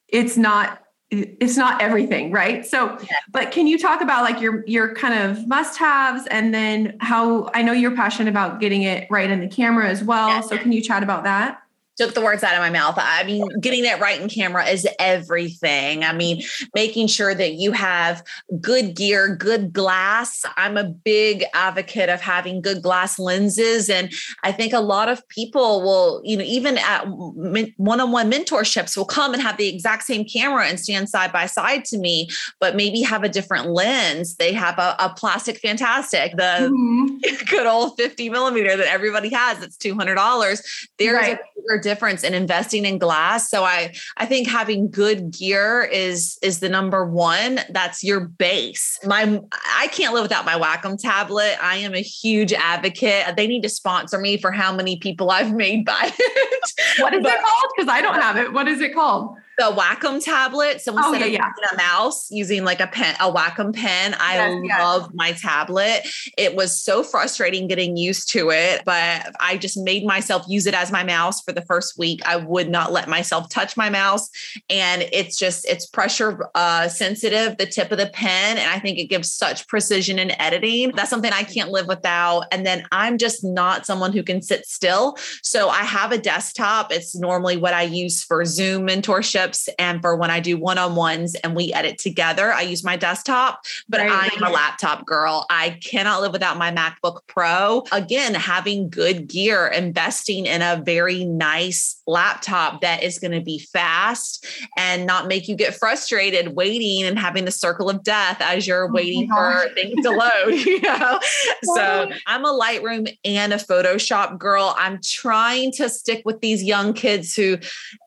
[0.08, 2.66] it's not it's not everything right?
[2.66, 2.98] So
[3.32, 7.50] but can you talk about like your your kind of must haves and then how
[7.54, 10.42] i know you're passionate about getting it right in the camera as well yeah.
[10.42, 11.62] so can you chat about that
[11.98, 12.96] took the words out of my mouth.
[12.98, 16.04] I mean, getting it right in camera is everything.
[16.04, 16.44] I mean,
[16.76, 18.24] making sure that you have
[18.62, 20.44] good gear, good glass.
[20.56, 23.90] I'm a big advocate of having good glass lenses.
[23.90, 28.32] And I think a lot of people will, you know, even at one on one
[28.32, 31.98] mentorships will come and have the exact same camera and stand side by side to
[31.98, 32.30] me,
[32.60, 34.36] but maybe have a different lens.
[34.36, 37.46] They have a, a plastic fantastic, the mm-hmm.
[37.50, 39.64] good old 50 millimeter that everybody has.
[39.64, 40.88] It's $200.
[40.98, 41.40] There's right.
[41.40, 43.50] a difference in investing in glass.
[43.50, 47.62] So I I think having good gear is is the number one.
[47.70, 49.00] That's your base.
[49.06, 49.42] My
[49.78, 51.56] I can't live without my Wacom tablet.
[51.62, 53.38] I am a huge advocate.
[53.38, 57.02] They need to sponsor me for how many people I've made buy it.
[57.02, 57.72] What is but, it called?
[57.76, 58.52] Because I don't have it.
[58.52, 59.38] What is it called?
[59.58, 60.82] The Wacom tablet.
[60.82, 61.74] So instead oh, yeah, of yeah.
[61.74, 64.16] a mouse, using like a pen, a Wacom pen.
[64.20, 65.12] I yes, love yes.
[65.16, 66.08] my tablet.
[66.38, 70.76] It was so frustrating getting used to it, but I just made myself use it
[70.76, 72.22] as my mouse for the first week.
[72.24, 74.30] I would not let myself touch my mouse,
[74.70, 79.00] and it's just it's pressure uh, sensitive, the tip of the pen, and I think
[79.00, 80.92] it gives such precision in editing.
[80.96, 82.46] That's something I can't live without.
[82.52, 86.92] And then I'm just not someone who can sit still, so I have a desktop.
[86.92, 89.47] It's normally what I use for Zoom mentorship
[89.80, 92.98] and for when I do one on ones and we edit together, I use my
[92.98, 94.12] desktop, but right.
[94.12, 95.46] I am a laptop girl.
[95.50, 97.84] I cannot live without my MacBook Pro.
[97.92, 103.60] Again, having good gear, investing in a very nice laptop that is going to be
[103.60, 104.46] fast
[104.78, 108.90] and not make you get frustrated waiting and having the circle of death as you're
[108.90, 111.20] oh waiting for things to load, you know?
[111.64, 114.76] So I'm a Lightroom and a Photoshop girl.
[114.78, 117.58] I'm trying to stick with these young kids who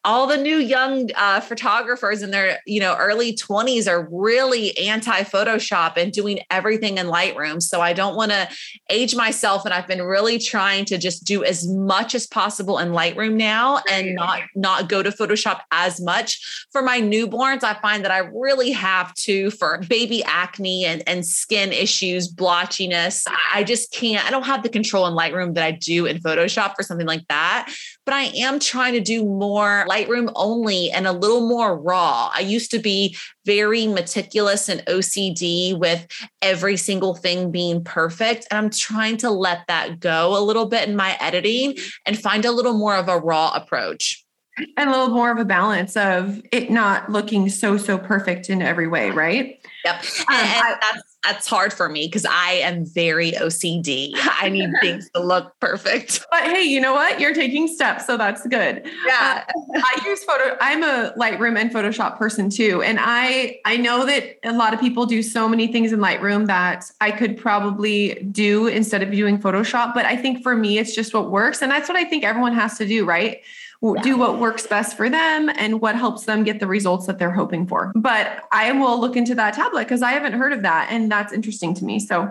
[0.05, 4.77] all the new young uh, uh, photographers in their you know early 20s are really
[4.79, 7.63] anti photoshop and doing everything in lightroom.
[7.63, 8.49] So i don't want to
[8.89, 12.89] age myself and i've been really trying to just do as much as possible in
[12.91, 16.67] lightroom now and not not go to photoshop as much.
[16.73, 21.25] For my newborns i find that i really have to for baby acne and, and
[21.25, 23.25] skin issues blotchiness.
[23.55, 26.75] I just can't i don't have the control in lightroom that i do in photoshop
[26.75, 27.73] for something like that.
[28.05, 32.31] But i am trying to do more lightroom only and a little more raw.
[32.35, 36.07] I used to be very meticulous and OCD with
[36.43, 38.47] every single thing being perfect.
[38.51, 42.45] And I'm trying to let that go a little bit in my editing and find
[42.45, 44.25] a little more of a raw approach
[44.77, 48.89] a little more of a balance of it not looking so so perfect in every
[48.89, 54.13] way right yep um, I, that's that's hard for me because I am very OCD.
[54.17, 56.25] I need things to look perfect.
[56.31, 57.21] But hey, you know what?
[57.21, 58.89] You're taking steps, so that's good.
[59.07, 59.45] Yeah.
[59.49, 60.57] Uh, I use photo.
[60.61, 64.81] I'm a Lightroom and Photoshop person too, and I I know that a lot of
[64.81, 69.39] people do so many things in Lightroom that I could probably do instead of doing
[69.39, 69.93] Photoshop.
[69.93, 72.55] But I think for me, it's just what works, and that's what I think everyone
[72.55, 73.43] has to do, right?
[73.83, 74.03] Yeah.
[74.03, 77.31] do what works best for them and what helps them get the results that they're
[77.31, 77.93] hoping for.
[77.95, 80.89] But I will look into that tablet because I haven't heard of that.
[80.91, 81.99] And that's interesting to me.
[81.99, 82.31] So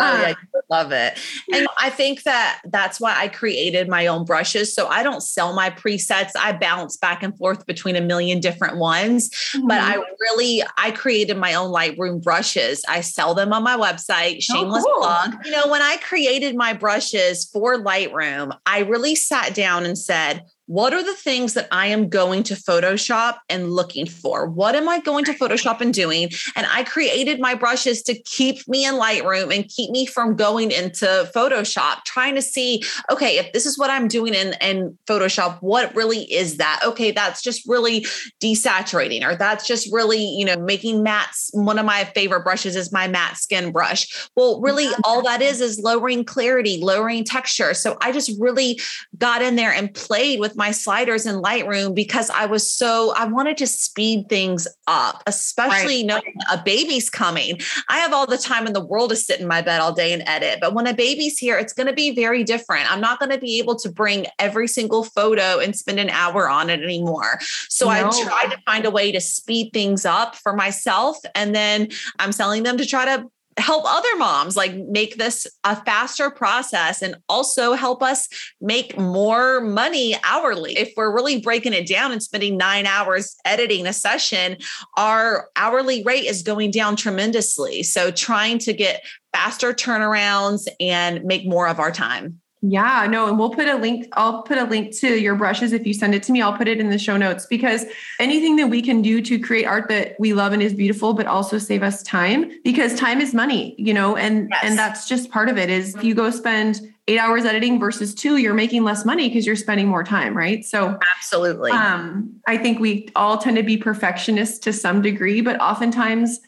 [0.00, 1.18] Oh yeah, uh, love it.
[1.52, 4.74] And I think that that's why I created my own brushes.
[4.74, 6.30] So I don't sell my presets.
[6.38, 9.66] I bounce back and forth between a million different ones, mm-hmm.
[9.66, 12.82] but I really I created my own Lightroom brushes.
[12.88, 15.02] I sell them on my website, oh, shameless oh, cool.
[15.02, 15.44] plug.
[15.44, 20.44] You know, when I created my brushes for Lightroom, I really sat down and said,
[20.70, 24.48] what are the things that I am going to Photoshop and looking for?
[24.48, 26.30] What am I going to Photoshop and doing?
[26.54, 30.70] And I created my brushes to keep me in Lightroom and keep me from going
[30.70, 35.58] into Photoshop, trying to see, okay, if this is what I'm doing in, in Photoshop,
[35.60, 36.80] what really is that?
[36.86, 38.06] Okay, that's just really
[38.40, 41.48] desaturating, or that's just really, you know, making mattes.
[41.52, 44.28] One of my favorite brushes is my matte skin brush.
[44.36, 47.74] Well, really, all that is is lowering clarity, lowering texture.
[47.74, 48.78] So I just really
[49.18, 53.24] got in there and played with my sliders in Lightroom because I was so, I
[53.24, 56.06] wanted to speed things up, especially right.
[56.06, 57.58] knowing a baby's coming.
[57.88, 60.12] I have all the time in the world to sit in my bed all day
[60.12, 60.58] and edit.
[60.60, 62.92] But when a baby's here, it's going to be very different.
[62.92, 66.46] I'm not going to be able to bring every single photo and spend an hour
[66.50, 67.38] on it anymore.
[67.70, 67.92] So no.
[67.92, 71.16] I tried to find a way to speed things up for myself.
[71.34, 75.76] And then I'm selling them to try to help other moms like make this a
[75.84, 78.28] faster process and also help us
[78.60, 80.76] make more money hourly.
[80.76, 84.56] If we're really breaking it down and spending nine hours editing a session,
[84.96, 87.82] our hourly rate is going down tremendously.
[87.82, 92.40] So trying to get faster turnarounds and make more of our time.
[92.62, 94.06] Yeah, no, and we'll put a link.
[94.12, 96.42] I'll put a link to your brushes if you send it to me.
[96.42, 97.86] I'll put it in the show notes because
[98.18, 101.26] anything that we can do to create art that we love and is beautiful, but
[101.26, 104.60] also save us time because time is money, you know, and yes.
[104.62, 105.70] and that's just part of it.
[105.70, 109.46] Is if you go spend eight hours editing versus two, you're making less money because
[109.46, 110.62] you're spending more time, right?
[110.62, 111.72] So absolutely.
[111.72, 116.40] Um, I think we all tend to be perfectionists to some degree, but oftentimes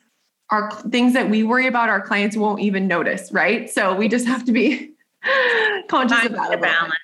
[0.50, 3.70] our things that we worry about, our clients won't even notice, right?
[3.70, 4.91] So we just have to be
[5.88, 6.94] conscious find about the balance.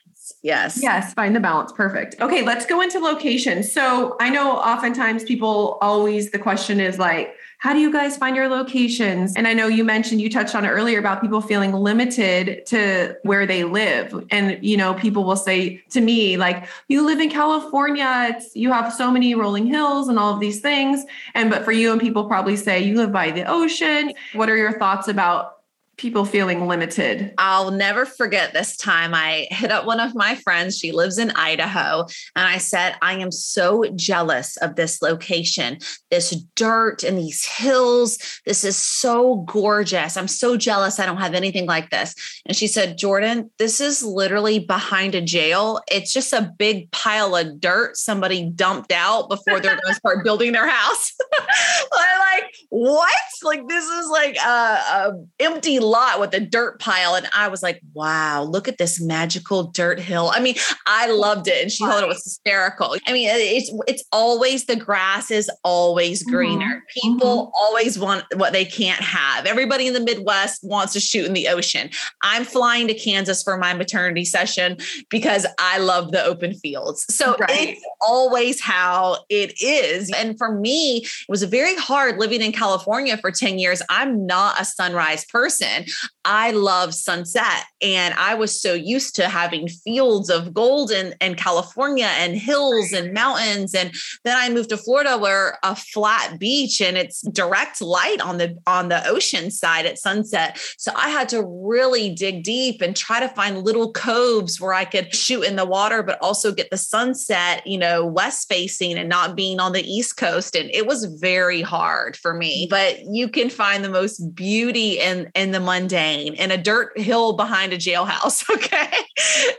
[0.43, 0.81] Yes.
[0.83, 1.73] Yes, find the balance.
[1.73, 2.21] Perfect.
[2.21, 3.63] Okay, let's go into location.
[3.63, 8.37] So I know oftentimes people always the question is like, how do you guys find
[8.37, 9.35] your locations?
[9.35, 13.17] And I know you mentioned you touched on it earlier about people feeling limited to
[13.25, 14.25] where they live.
[14.31, 18.71] And you know, people will say to me like, "You live in California, it's you
[18.71, 21.05] have so many rolling hills and all of these things."
[21.35, 24.13] And but for you and people probably say you live by the ocean.
[24.35, 25.58] What are your thoughts about
[25.99, 27.35] people feeling limited.
[27.39, 30.79] I'll never forget this time I hit up one of my friends.
[30.79, 32.07] She lives in Idaho.
[32.37, 35.79] And I said, I am so jealous of this location,
[36.11, 38.19] this dirt and these hills.
[38.47, 40.17] This is so gorgeous.
[40.17, 41.01] I'm so jealous.
[41.01, 42.15] I don't have anything like this.
[42.47, 45.81] And she said, Jordan, this is literally behind a jail.
[45.91, 50.25] It's just a big pile of dirt somebody dumped out before they're going to start
[50.25, 51.13] building their house.
[51.93, 53.11] I'm like, what?
[53.43, 57.15] Like, this is like a, a empty lot with a dirt pile.
[57.15, 60.31] And I was like, wow, look at this magical dirt hill.
[60.33, 60.55] I mean,
[60.87, 61.63] I loved it.
[61.63, 62.97] And she thought it was hysterical.
[63.07, 66.35] I mean, it's it's always the grass is always mm-hmm.
[66.35, 66.67] greener.
[66.67, 67.09] Mm-hmm.
[67.09, 67.51] People mm-hmm.
[67.55, 69.47] always want what they can't have.
[69.47, 71.91] Everybody in the Midwest wants to shoot in the ocean.
[72.23, 74.77] I'm flying to Kansas for my maternity session
[75.11, 77.05] because I love the open fields.
[77.15, 77.49] So right.
[77.51, 80.11] it's always how it is.
[80.13, 83.83] And for me, it was very hard living in California for 10 years.
[83.89, 85.78] I'm not a sunrise person.
[86.25, 87.65] I love sunset.
[87.81, 92.93] And I was so used to having fields of gold in, in California and hills
[92.93, 93.75] and mountains.
[93.75, 98.39] And then I moved to Florida where a flat beach and it's direct light on
[98.39, 100.61] the on the ocean side at sunset.
[100.77, 104.85] So I had to really dig deep and try to find little coves where I
[104.85, 109.09] could shoot in the water, but also get the sunset, you know, west facing and
[109.09, 110.55] not being on the east coast.
[110.55, 112.67] And it was very hard for me.
[112.67, 112.71] Mm.
[112.71, 117.35] But you can find the most beauty in in the mundane in a dirt hill
[117.35, 118.45] behind a jailhouse.
[118.59, 118.91] Okay.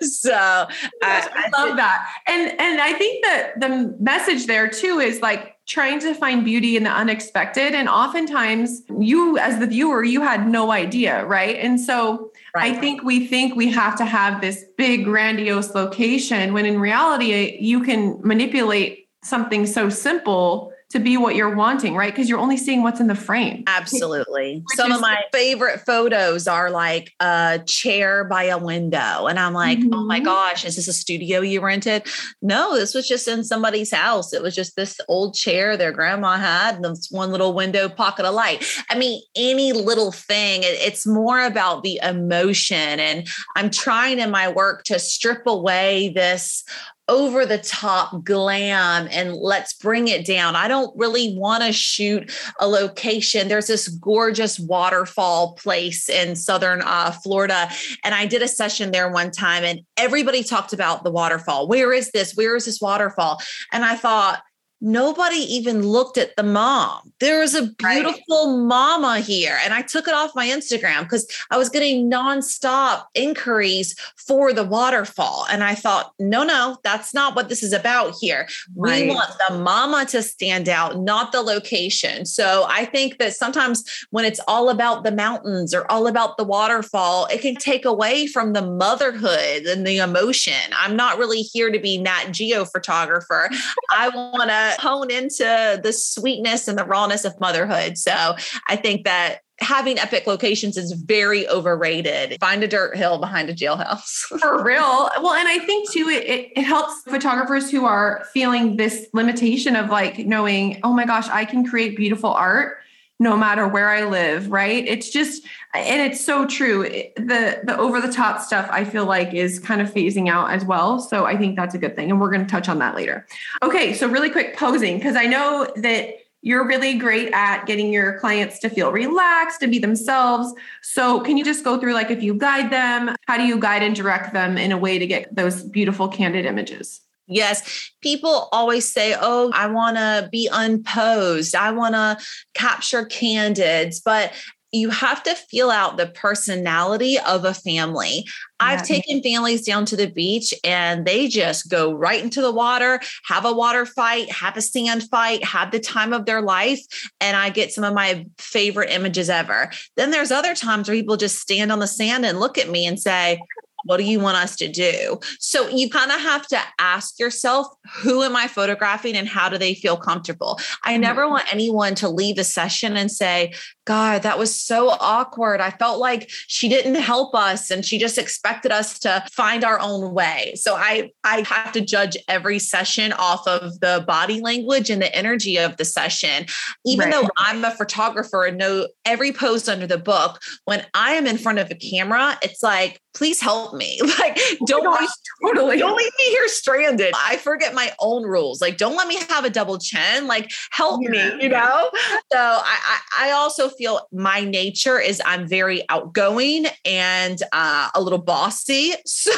[0.02, 0.68] So I,
[1.04, 2.10] I love that.
[2.28, 6.76] And and I think that the message there too is like trying to find beauty
[6.76, 7.74] in the unexpected.
[7.74, 11.58] And oftentimes you as the viewer, you had no idea, right?
[11.58, 12.76] And so right.
[12.76, 17.58] I think we think we have to have this big grandiose location when in reality
[17.60, 22.12] you can manipulate something so simple to be what you're wanting, right?
[22.12, 23.64] Because you're only seeing what's in the frame.
[23.68, 24.64] Absolutely.
[24.76, 29.28] Some of my favorite photos are like a chair by a window.
[29.28, 29.94] And I'm like, mm-hmm.
[29.94, 30.26] oh my mm-hmm.
[30.26, 32.08] gosh, is this a studio you rented?
[32.42, 34.34] No, this was just in somebody's house.
[34.34, 38.26] It was just this old chair their grandma had and this one little window pocket
[38.26, 38.66] of light.
[38.90, 43.00] I mean, any little thing, it, it's more about the emotion.
[43.00, 46.64] And I'm trying in my work to strip away this
[47.10, 50.56] over the top glam and let's bring it down.
[50.56, 53.48] I don't really want to shoot a location.
[53.48, 57.68] There's this gorgeous waterfall place in southern uh, Florida.
[58.04, 61.68] And I did a session there one time and everybody talked about the waterfall.
[61.68, 62.36] Where is this?
[62.36, 63.42] Where is this waterfall?
[63.74, 64.44] And I thought,
[64.82, 67.12] nobody even looked at the mom.
[67.20, 68.66] There was a beautiful right.
[68.66, 69.58] mama here.
[69.64, 74.64] And I took it off my Instagram because I was getting nonstop inquiries for the
[74.64, 75.46] waterfall.
[75.50, 78.48] And I thought, no, no, that's not what this is about here.
[78.76, 79.04] Right.
[79.04, 82.26] We want the mama to stand out, not the location.
[82.26, 86.44] So I think that sometimes when it's all about the mountains or all about the
[86.46, 90.54] waterfall, it can take away from the motherhood and the emotion.
[90.78, 93.50] I'm not really here to be Nat Geo photographer.
[93.92, 97.98] I want to hone into the sweetness and the rawness of motherhood.
[97.98, 98.36] So
[98.68, 102.38] I think that having epic locations is very overrated.
[102.40, 104.10] Find a dirt hill behind a jailhouse.
[104.40, 105.10] For real.
[105.22, 109.76] Well, and I think too, it, it, it, helps photographers who are feeling this limitation
[109.76, 112.78] of like knowing, oh my gosh, I can create beautiful art
[113.20, 114.88] no matter where I live, right?
[114.88, 115.44] It's just,
[115.74, 116.84] and it's so true.
[117.16, 120.66] The the over the top stuff I feel like is kind of phasing out as
[120.66, 121.00] well.
[121.00, 123.28] So I think that's a good thing, and we're going to touch on that later.
[123.62, 128.18] Okay, so really quick posing because I know that you're really great at getting your
[128.20, 130.54] clients to feel relaxed to be themselves.
[130.82, 133.84] So can you just go through like if you guide them, how do you guide
[133.84, 137.02] and direct them in a way to get those beautiful candid images?
[137.28, 141.54] Yes, people always say, Oh, I want to be unposed.
[141.54, 142.18] I want to
[142.56, 144.00] capture candids.
[144.00, 144.34] But
[144.72, 148.24] you have to feel out the personality of a family.
[148.26, 148.32] Yeah.
[148.60, 153.00] I've taken families down to the beach and they just go right into the water,
[153.26, 156.82] have a water fight, have a sand fight, have the time of their life.
[157.22, 159.72] And I get some of my favorite images ever.
[159.96, 162.86] Then there's other times where people just stand on the sand and look at me
[162.86, 163.40] and say,
[163.84, 165.20] what do you want us to do?
[165.40, 167.68] So you kind of have to ask yourself,
[168.02, 170.60] who am I photographing and how do they feel comfortable?
[170.84, 171.32] I never mm-hmm.
[171.32, 173.54] want anyone to leave a session and say,
[173.86, 175.62] God, that was so awkward.
[175.62, 179.80] I felt like she didn't help us and she just expected us to find our
[179.80, 180.54] own way.
[180.56, 185.14] So I I have to judge every session off of the body language and the
[185.16, 186.46] energy of the session.
[186.86, 187.14] Even right.
[187.14, 191.40] though I'm a photographer and know every pose under the book, when I am in
[191.40, 194.00] front of a camera, it's like please help me.
[194.20, 195.08] Like, oh don't, oh gosh,
[195.46, 195.78] totally.
[195.78, 197.14] don't leave me here stranded.
[197.16, 198.60] I forget my own rules.
[198.60, 200.28] Like, don't let me have a double chin.
[200.28, 201.10] Like, help yeah.
[201.10, 201.90] me, you know?
[202.34, 208.02] So I, I, I also feel my nature is I'm very outgoing and uh, a
[208.02, 208.94] little bossy.
[209.06, 209.32] So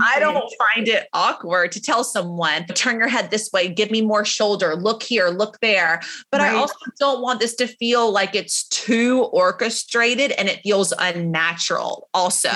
[0.00, 4.00] I don't find it awkward to tell someone, turn your head this way, give me
[4.00, 6.00] more shoulder, look here, look there.
[6.30, 6.54] But right.
[6.54, 12.08] I also don't want this to feel like it's too orchestrated and it feels unnatural,
[12.14, 12.48] also.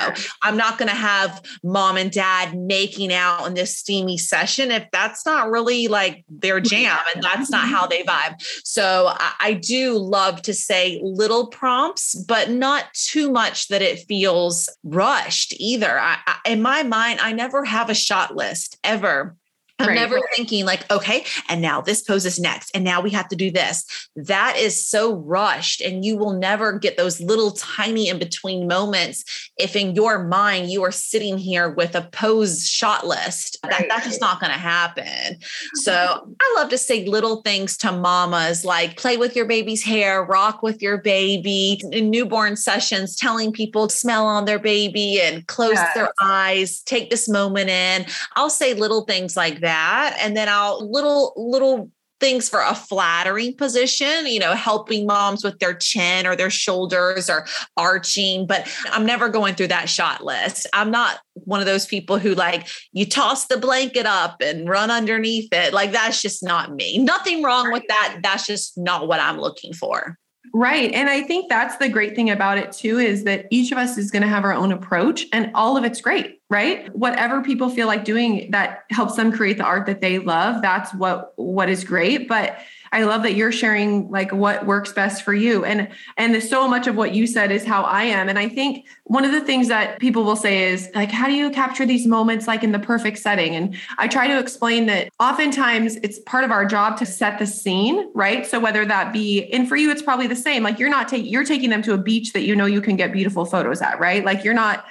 [0.43, 4.87] I'm not going to have mom and dad making out in this steamy session if
[4.93, 8.41] that's not really like their jam and that's not how they vibe.
[8.65, 14.07] So I, I do love to say little prompts, but not too much that it
[14.07, 15.99] feels rushed either.
[15.99, 19.37] I, I, in my mind, I never have a shot list ever.
[19.81, 20.25] I'm right, never right.
[20.35, 23.51] thinking like, okay, and now this pose is next, and now we have to do
[23.51, 23.85] this.
[24.17, 29.51] That is so rushed, and you will never get those little tiny in between moments
[29.59, 33.59] if in your mind you are sitting here with a pose shot list.
[33.65, 33.81] Right.
[33.81, 35.39] That, that's just not going to happen.
[35.75, 35.93] So
[36.41, 40.63] I love to say little things to mamas like play with your baby's hair, rock
[40.63, 45.75] with your baby, in newborn sessions, telling people to smell on their baby and close
[45.75, 45.95] yes.
[45.95, 48.07] their eyes, take this moment in.
[48.37, 51.91] I'll say little things like that that and then I'll little little
[52.21, 57.31] things for a flattering position, you know, helping moms with their chin or their shoulders
[57.31, 57.47] or
[57.77, 60.67] arching, but I'm never going through that shot list.
[60.73, 64.91] I'm not one of those people who like you toss the blanket up and run
[64.91, 65.73] underneath it.
[65.73, 66.99] Like that's just not me.
[66.99, 68.19] Nothing wrong with that.
[68.23, 70.19] That's just not what I'm looking for.
[70.53, 70.91] Right.
[70.93, 73.97] And I think that's the great thing about it too is that each of us
[73.97, 76.95] is going to have our own approach and all of it's great, right?
[76.95, 80.93] Whatever people feel like doing that helps them create the art that they love, that's
[80.95, 82.59] what what is great, but
[82.93, 85.65] I love that you're sharing like what works best for you.
[85.65, 88.29] And and so much of what you said is how I am.
[88.29, 91.35] And I think one of the things that people will say is like, how do
[91.35, 93.55] you capture these moments like in the perfect setting?
[93.55, 97.47] And I try to explain that oftentimes it's part of our job to set the
[97.47, 98.45] scene, right?
[98.45, 100.63] So whether that be, and for you, it's probably the same.
[100.65, 102.97] Like you're not taking you're taking them to a beach that you know you can
[102.97, 104.25] get beautiful photos at, right?
[104.25, 104.87] Like you're not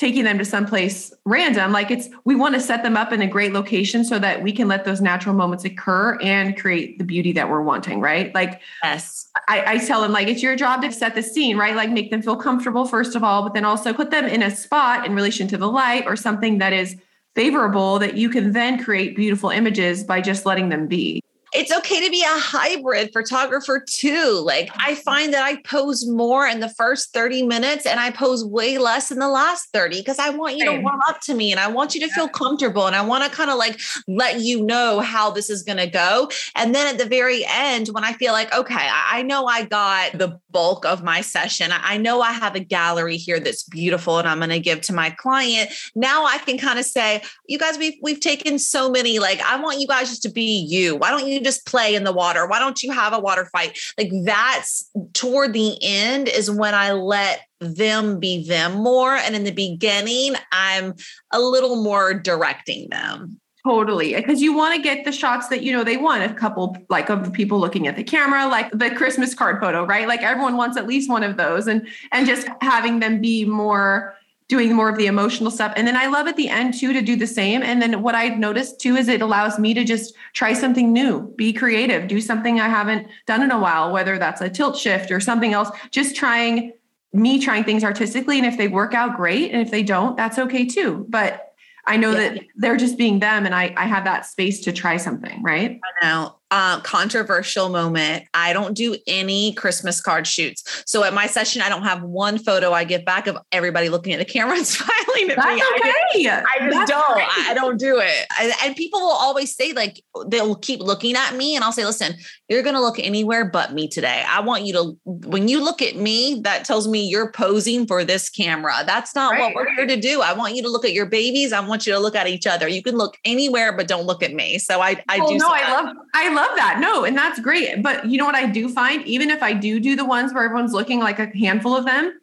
[0.00, 1.72] taking them to someplace random.
[1.72, 4.50] Like it's, we want to set them up in a great location so that we
[4.50, 8.34] can let those natural moments occur and create the beauty that we're wanting, right?
[8.34, 11.76] Like, yes, I, I tell them, like, it's your job to set the scene, right?
[11.76, 14.50] Like, make them feel comfortable, first of all, but then also put them in a
[14.50, 16.96] spot in relation to the light or something that is
[17.34, 21.22] favorable that you can then create beautiful images by just letting them be
[21.52, 24.40] it's okay to be a hybrid photographer too.
[24.44, 25.00] Like I mm-hmm.
[25.00, 29.10] find that I pose more in the first 30 minutes and I pose way less
[29.10, 30.78] in the last 30 because I want you Same.
[30.78, 33.24] to warm up to me and I want you to feel comfortable and I want
[33.24, 36.30] to kind of like let you know how this is going to go.
[36.54, 40.12] And then at the very end, when I feel like, okay, I know I got
[40.12, 44.28] the bulk of my session, I know I have a gallery here that's beautiful and
[44.28, 45.70] I'm going to give to my client.
[45.96, 49.60] Now I can kind of say, you guys, we've, we've taken so many, like, I
[49.60, 50.94] want you guys just to be you.
[50.96, 52.46] Why don't you just play in the water?
[52.46, 53.78] Why don't you have a water fight?
[53.98, 59.14] Like that's toward the end is when I let them be them more.
[59.14, 60.94] And in the beginning, I'm
[61.32, 63.40] a little more directing them.
[63.66, 64.14] Totally.
[64.14, 67.10] Because you want to get the shots that, you know, they want a couple like
[67.10, 70.08] of people looking at the camera, like the Christmas card photo, right?
[70.08, 74.14] Like everyone wants at least one of those and and just having them be more
[74.50, 75.72] doing more of the emotional stuff.
[75.76, 77.62] And then I love at the end too to do the same.
[77.62, 81.32] And then what I've noticed too is it allows me to just try something new,
[81.36, 85.12] be creative, do something I haven't done in a while, whether that's a tilt shift
[85.12, 86.72] or something else, just trying
[87.12, 88.38] me trying things artistically.
[88.38, 89.52] And if they work out, great.
[89.52, 91.06] And if they don't, that's okay too.
[91.08, 91.54] But
[91.86, 92.30] I know yeah.
[92.34, 95.80] that they're just being them and I, I have that space to try something, right?
[96.02, 98.24] I know uh, controversial moment.
[98.34, 100.82] I don't do any Christmas card shoots.
[100.86, 104.12] So at my session, I don't have one photo I give back of everybody looking
[104.12, 105.62] at the camera and smiling at That's me.
[105.78, 105.92] Okay.
[105.92, 107.14] I just, I just don't.
[107.14, 107.28] Great.
[107.28, 108.26] I don't do it.
[108.30, 111.84] I, and people will always say, like, they'll keep looking at me, and I'll say,
[111.84, 112.14] listen,
[112.48, 114.24] you're going to look anywhere but me today.
[114.26, 118.04] I want you to, when you look at me, that tells me you're posing for
[118.04, 118.74] this camera.
[118.84, 119.54] That's not right.
[119.54, 120.20] what we're here to do.
[120.20, 121.52] I want you to look at your babies.
[121.52, 122.66] I want you to look at each other.
[122.66, 124.58] You can look anywhere, but don't look at me.
[124.58, 125.36] So I, I do.
[125.36, 126.78] No, I love, I love love that.
[126.80, 127.82] No, and that's great.
[127.82, 129.06] But you know what I do find?
[129.06, 132.18] Even if I do do the ones where everyone's looking like a handful of them,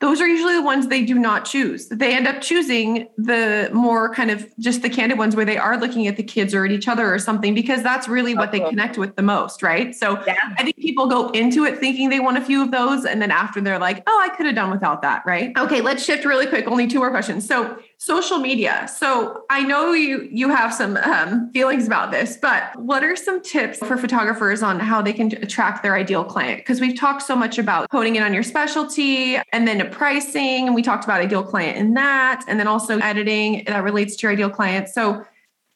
[0.00, 1.88] those are usually the ones they do not choose.
[1.88, 5.78] They end up choosing the more kind of just the candid ones where they are
[5.78, 8.62] looking at the kids or at each other or something because that's really what they
[8.62, 8.70] uh-huh.
[8.70, 9.94] connect with the most, right?
[9.94, 10.36] So yeah.
[10.56, 13.30] I think people go into it thinking they want a few of those and then
[13.30, 15.52] after they're like, "Oh, I could have done without that," right?
[15.58, 16.66] Okay, let's shift really quick.
[16.66, 17.46] Only two more questions.
[17.46, 18.88] So social media.
[18.96, 23.42] So i know you you have some um, feelings about this but what are some
[23.42, 26.60] tips for photographers on how they can attract their ideal client?
[26.60, 30.74] Because we've talked so much about honing in on your specialty and then pricing and
[30.74, 34.32] we talked about ideal client in that and then also editing that relates to your
[34.32, 34.88] ideal client.
[34.88, 35.22] So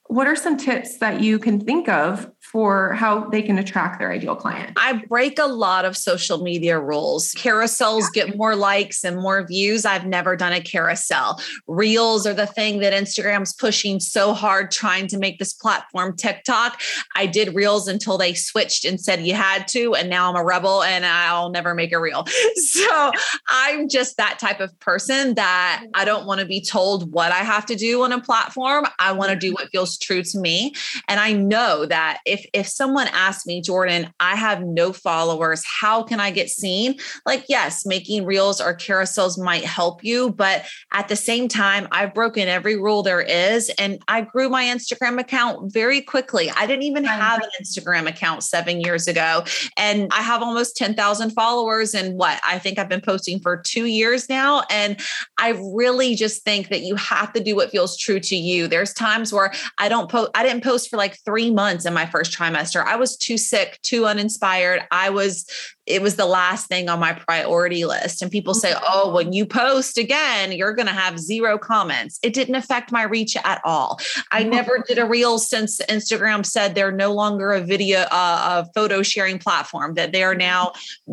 [0.07, 4.13] what are some tips that you can think of for how they can attract their
[4.13, 4.75] ideal client?
[4.77, 7.33] I break a lot of social media rules.
[7.33, 8.27] Carousels yeah.
[8.27, 9.85] get more likes and more views.
[9.85, 11.41] I've never done a carousel.
[11.67, 16.81] Reels are the thing that Instagram's pushing so hard, trying to make this platform TikTok.
[17.17, 19.97] I did Reels until they switched and said you had to.
[19.97, 22.25] And now I'm a rebel and I'll never make a reel.
[22.57, 23.13] So
[23.49, 27.39] I'm just that type of person that I don't want to be told what I
[27.39, 28.87] have to do on a platform.
[28.99, 30.75] I want to do what feels true to me.
[31.09, 36.03] And I know that if if someone asked me, Jordan, I have no followers, how
[36.03, 36.99] can I get seen?
[37.27, 42.15] Like, yes, making reels or carousels might help you, but at the same time, I've
[42.15, 43.71] broken every rule there is.
[43.79, 46.51] And I grew my Instagram account very quickly.
[46.51, 49.45] I didn't even have an Instagram account seven years ago.
[49.77, 51.95] And I have almost 10,000 followers.
[51.95, 54.63] And what I think I've been posting for two years now.
[54.71, 55.01] And
[55.39, 58.69] I really just think that you have to do what feels true to you.
[58.69, 62.07] There's times where I don't post, I didn't post for like three months in my
[62.07, 62.85] first trimester.
[62.85, 64.83] I was too sick, too uninspired.
[64.91, 65.47] I was
[65.87, 68.23] it was the last thing on my priority list.
[68.23, 72.19] And people say, oh, when you post again, you're going to have zero comments.
[72.23, 74.01] It didn't affect my reach at all.
[74.31, 78.73] I never did a reel since Instagram said they're no longer a video, uh, a
[78.75, 80.73] photo sharing platform, that they are now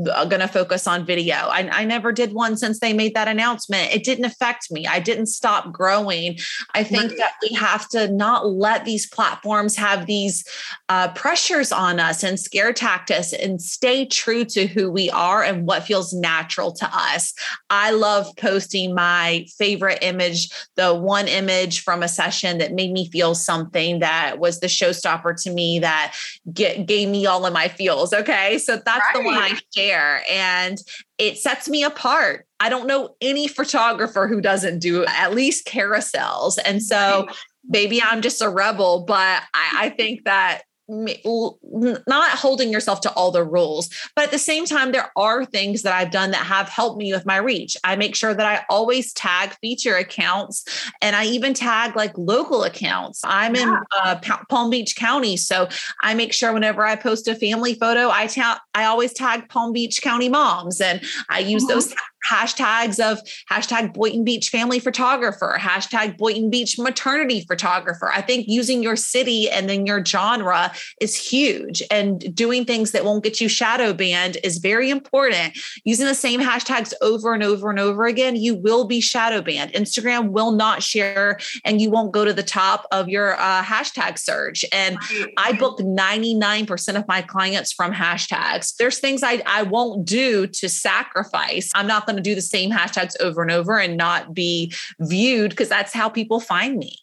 [0.09, 1.36] uh, going to focus on video.
[1.36, 3.93] I, I never did one since they made that announcement.
[3.93, 4.88] It didn't affect me.
[4.88, 6.38] I didn't stop growing.
[6.74, 10.45] I think that we have to not let these platforms have these
[10.89, 15.43] uh, pressures on us and scare tactics and stay true to to who we are
[15.43, 17.34] and what feels natural to us.
[17.70, 23.09] I love posting my favorite image, the one image from a session that made me
[23.09, 26.16] feel something that was the showstopper to me that
[26.53, 28.14] get, gave me all of my feels.
[28.14, 28.59] Okay.
[28.59, 29.16] So that's right.
[29.16, 30.24] the one I share.
[30.30, 30.78] And
[31.18, 32.45] it sets me apart.
[32.59, 36.59] I don't know any photographer who doesn't do at least carousels.
[36.64, 37.28] And so
[37.68, 43.31] maybe I'm just a rebel, but I, I think that not holding yourself to all
[43.31, 46.67] the rules but at the same time there are things that i've done that have
[46.67, 51.15] helped me with my reach i make sure that i always tag feature accounts and
[51.15, 53.63] i even tag like local accounts i'm yeah.
[53.63, 54.19] in uh,
[54.49, 55.67] palm beach county so
[56.01, 59.71] i make sure whenever i post a family photo i ta- i always tag palm
[59.71, 61.73] beach county moms and i use mm-hmm.
[61.73, 61.95] those
[62.29, 63.19] hashtags of
[63.49, 68.11] hashtag Boynton Beach family photographer, hashtag Boynton Beach maternity photographer.
[68.11, 71.84] I think using your city and then your genre is huge.
[71.91, 75.57] And doing things that won't get you shadow banned is very important.
[75.84, 79.73] Using the same hashtags over and over and over again, you will be shadow banned.
[79.73, 84.17] Instagram will not share and you won't go to the top of your uh, hashtag
[84.17, 84.65] search.
[84.71, 84.97] And
[85.38, 88.75] I book 99% of my clients from hashtags.
[88.77, 91.71] There's things I, I won't do to sacrifice.
[91.75, 95.51] I'm not going to do the same hashtags over and over and not be viewed
[95.51, 96.97] because that's how people find me.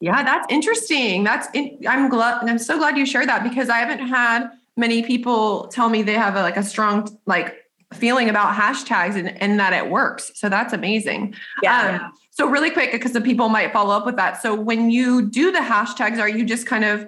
[0.00, 1.24] Yeah, that's interesting.
[1.24, 5.02] That's in, I'm glad I'm so glad you shared that because I haven't had many
[5.02, 7.56] people tell me they have a, like a strong like
[7.92, 10.32] feeling about hashtags and, and that it works.
[10.34, 11.34] So that's amazing.
[11.62, 12.00] Yeah.
[12.02, 14.40] Um, so really quick because the people might follow up with that.
[14.40, 17.06] So when you do the hashtags, are you just kind of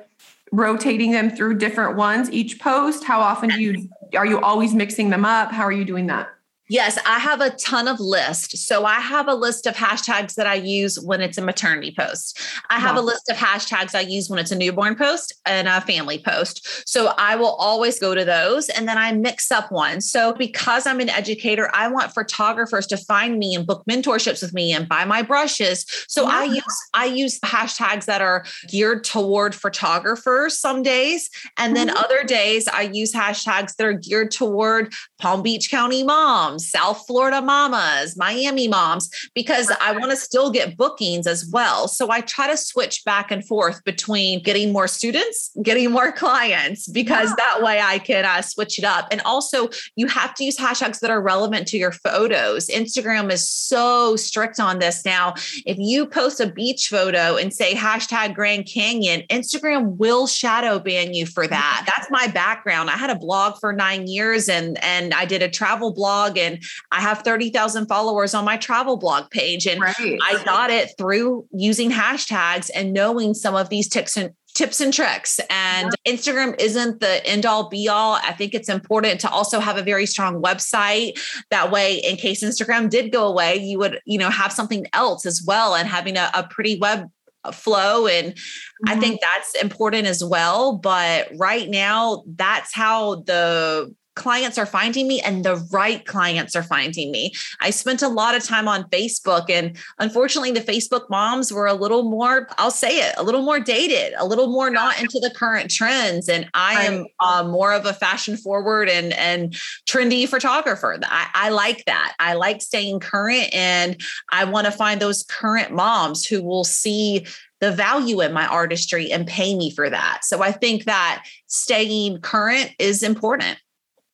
[0.51, 3.05] rotating them through different ones each post?
[3.05, 5.51] How often do you are you always mixing them up?
[5.51, 6.29] How are you doing that?
[6.73, 8.67] Yes, I have a ton of lists.
[8.67, 12.41] So I have a list of hashtags that I use when it's a maternity post.
[12.71, 13.03] I have wow.
[13.03, 16.89] a list of hashtags I use when it's a newborn post and a family post.
[16.89, 20.01] So I will always go to those and then I mix up one.
[20.01, 24.55] So because I'm an educator, I want photographers to find me and book mentorships with
[24.55, 25.85] me and buy my brushes.
[26.09, 26.39] So yeah.
[26.39, 32.03] I use I use hashtags that are geared toward photographers some days and then mm-hmm.
[32.03, 37.41] other days I use hashtags that are geared toward Palm Beach County moms South Florida
[37.41, 41.87] mamas, Miami moms, because I want to still get bookings as well.
[41.87, 46.89] So I try to switch back and forth between getting more students, getting more clients,
[46.89, 47.35] because yeah.
[47.39, 49.07] that way I can uh, switch it up.
[49.13, 52.67] And also, you have to use hashtags that are relevant to your photos.
[52.67, 55.35] Instagram is so strict on this now.
[55.65, 61.15] If you post a beach photo and say hashtag Grand Canyon, Instagram will shadow ban
[61.15, 61.85] you for that.
[61.97, 62.91] That's my background.
[62.91, 66.53] I had a blog for nine years and and I did a travel blog and
[66.53, 69.67] and I have 30,000 followers on my travel blog page.
[69.67, 69.95] And right.
[69.99, 74.93] I got it through using hashtags and knowing some of these tips and tips and
[74.93, 75.41] tricks.
[75.49, 76.13] And yeah.
[76.13, 78.15] Instagram isn't the end all be all.
[78.17, 81.19] I think it's important to also have a very strong website.
[81.51, 85.25] That way, in case Instagram did go away, you would, you know, have something else
[85.25, 87.09] as well and having a, a pretty web
[87.51, 88.89] flow and mm-hmm.
[88.89, 95.09] i think that's important as well but right now that's how the clients are finding
[95.09, 97.33] me and the right clients are finding me.
[97.61, 101.75] I spent a lot of time on Facebook and unfortunately the Facebook moms were a
[101.75, 105.33] little more I'll say it, a little more dated, a little more not into the
[105.35, 109.55] current trends and I am uh, more of a fashion forward and and
[109.89, 110.99] trendy photographer.
[111.05, 112.15] I, I like that.
[112.19, 114.01] I like staying current and
[114.31, 117.27] I want to find those current moms who will see
[117.63, 120.25] the value in my artistry and pay me for that.
[120.25, 123.57] So I think that staying current is important.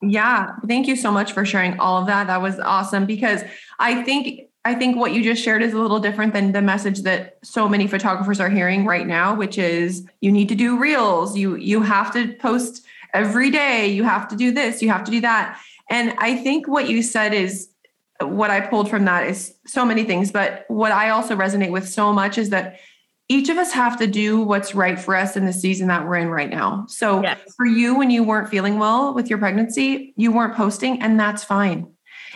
[0.00, 2.28] Yeah, thank you so much for sharing all of that.
[2.28, 3.42] That was awesome because
[3.78, 7.00] I think I think what you just shared is a little different than the message
[7.02, 11.36] that so many photographers are hearing right now, which is you need to do reels,
[11.36, 12.84] you you have to post
[13.14, 15.58] every day, you have to do this, you have to do that.
[15.90, 17.70] And I think what you said is
[18.20, 21.88] what I pulled from that is so many things, but what I also resonate with
[21.88, 22.78] so much is that
[23.28, 26.16] each of us have to do what's right for us in the season that we're
[26.16, 26.86] in right now.
[26.88, 27.38] So yes.
[27.56, 31.44] for you, when you weren't feeling well with your pregnancy, you weren't posting, and that's
[31.44, 31.86] fine.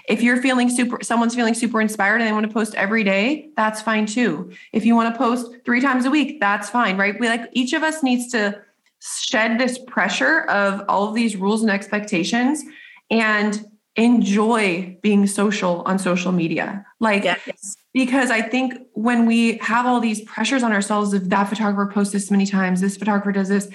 [0.09, 3.51] If you're feeling super, someone's feeling super inspired and they want to post every day,
[3.57, 4.53] that's fine too.
[4.73, 7.19] If you want to post three times a week, that's fine, right?
[7.19, 8.61] We like each of us needs to
[9.01, 12.63] shed this pressure of all of these rules and expectations
[13.11, 13.65] and
[13.97, 16.85] enjoy being social on social media.
[16.99, 21.45] Like, yes because I think when we have all these pressures on ourselves, if that
[21.45, 23.69] photographer posts this many times, this photographer does this,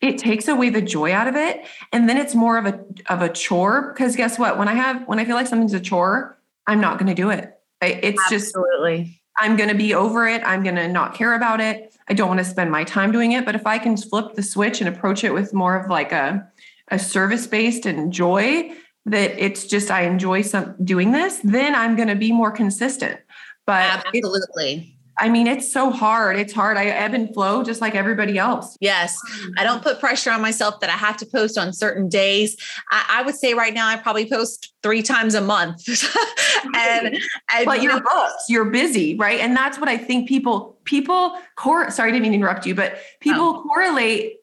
[0.00, 1.64] it takes away the joy out of it.
[1.92, 3.92] And then it's more of a of a chore.
[3.92, 4.58] Because guess what?
[4.58, 7.30] When I have when I feel like something's a chore, I'm not going to do
[7.30, 7.58] it.
[7.80, 9.04] It's Absolutely.
[9.04, 10.42] just I'm going to be over it.
[10.44, 11.94] I'm going to not care about it.
[12.08, 13.44] I don't want to spend my time doing it.
[13.44, 16.46] But if I can flip the switch and approach it with more of like a
[16.88, 18.72] a service based and joy,
[19.06, 23.18] that it's just I enjoy some doing this, then I'm going to be more consistent.
[23.66, 24.96] But absolutely.
[25.18, 26.36] I mean, it's so hard.
[26.36, 26.76] It's hard.
[26.76, 28.76] I ebb and flow just like everybody else.
[28.80, 29.18] Yes.
[29.56, 32.56] I don't put pressure on myself that I have to post on certain days.
[32.90, 35.88] I, I would say right now I probably post three times a month.
[36.74, 37.16] and,
[37.54, 39.40] and but you're booked, you're busy, right?
[39.40, 42.74] And that's what I think people, people core sorry, I didn't mean to interrupt you,
[42.74, 43.62] but people oh.
[43.62, 44.40] correlate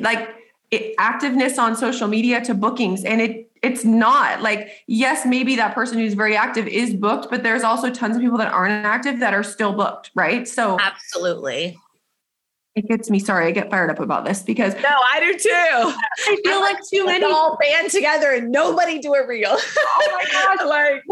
[0.00, 0.34] like
[0.98, 3.04] activeness on social media to bookings.
[3.04, 4.42] And it it's not.
[4.42, 8.22] Like yes maybe that person who's very active is booked but there's also tons of
[8.22, 10.46] people that aren't active that are still booked right?
[10.46, 11.78] So absolutely.
[12.74, 15.50] it gets me sorry i get fired up about this because no i do too.
[15.50, 20.24] I feel like too many all band together and nobody do a reel oh my
[20.30, 20.66] gosh.
[20.68, 21.02] Like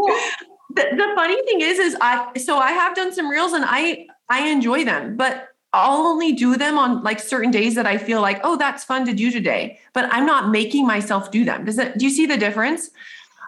[0.76, 4.07] the, the funny thing is is i so i have done some reels and i
[4.28, 8.21] i enjoy them but I'll only do them on like certain days that I feel
[8.21, 9.79] like, oh, that's fun to do today.
[9.93, 11.64] But I'm not making myself do them.
[11.64, 12.91] Does it do you see the difference?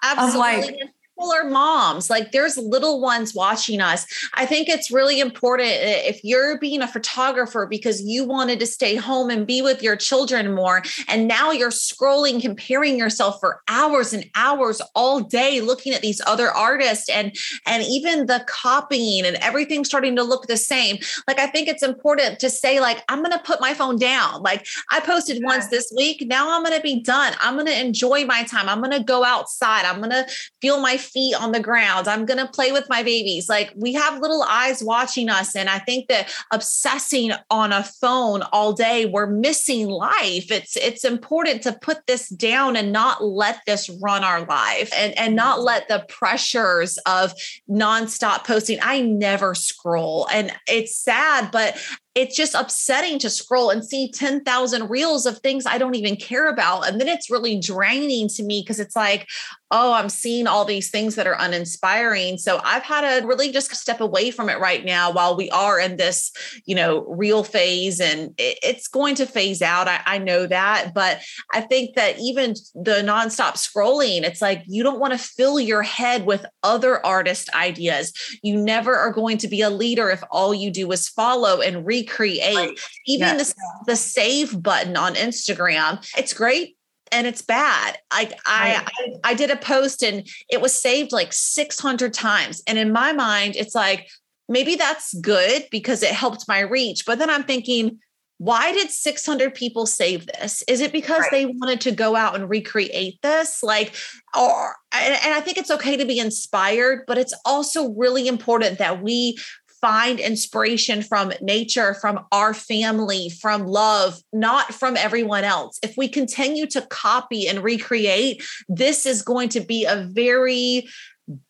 [0.02, 0.28] Absolutely.
[0.28, 0.80] Of like
[1.18, 2.08] people are moms.
[2.08, 4.06] Like there's little ones watching us.
[4.34, 8.94] I think it's really important if you're being a photographer because you wanted to stay
[8.94, 14.12] home and be with your children more and now you're scrolling comparing yourself for hours
[14.12, 19.36] and hours all day looking at these other artists and and even the copying and
[19.36, 20.98] everything starting to look the same.
[21.26, 24.42] Like i think it's important to say like i'm going to put my phone down.
[24.42, 25.46] Like i posted yeah.
[25.46, 27.34] once this week now i'm going to be done.
[27.40, 28.68] I'm going to enjoy my time.
[28.68, 29.84] I'm going to go outside.
[29.84, 30.26] I'm going to
[30.60, 32.08] feel my feet on the ground.
[32.08, 33.48] I'm going to play with my babies.
[33.48, 35.56] Like we have little eyes watching us.
[35.56, 40.50] And I think that obsessing on a phone all day, we're missing life.
[40.50, 45.16] It's, it's important to put this down and not let this run our life and,
[45.18, 45.66] and not mm-hmm.
[45.66, 47.34] let the pressures of
[47.68, 48.78] nonstop posting.
[48.82, 51.76] I never scroll and it's sad, but
[52.14, 56.48] it's just upsetting to scroll and see 10,000 reels of things I don't even care
[56.48, 56.88] about.
[56.88, 59.28] And then it's really draining to me because it's like,
[59.70, 62.38] oh, I'm seeing all these things that are uninspiring.
[62.38, 65.78] So I've had to really just step away from it right now while we are
[65.78, 66.32] in this,
[66.64, 69.86] you know, real phase and it's going to phase out.
[69.86, 70.92] I, I know that.
[70.94, 71.20] But
[71.52, 75.82] I think that even the nonstop scrolling, it's like you don't want to fill your
[75.82, 78.12] head with other artist ideas.
[78.42, 81.84] You never are going to be a leader if all you do is follow and
[82.00, 82.56] recreate.
[82.56, 82.80] Right.
[83.06, 83.54] Even yes.
[83.54, 86.76] the, the save button on Instagram, it's great
[87.12, 87.98] and it's bad.
[88.10, 92.62] I, I, I I did a post and it was saved like 600 times.
[92.66, 94.08] And in my mind, it's like
[94.48, 97.04] maybe that's good because it helped my reach.
[97.06, 97.98] But then I'm thinking,
[98.38, 100.62] why did 600 people save this?
[100.68, 101.30] Is it because right.
[101.32, 103.64] they wanted to go out and recreate this?
[103.64, 103.96] Like,
[104.38, 108.78] or, and, and I think it's okay to be inspired, but it's also really important
[108.78, 109.36] that we
[109.80, 115.78] find inspiration from nature, from our family, from love, not from everyone else.
[115.82, 120.88] If we continue to copy and recreate, this is going to be a very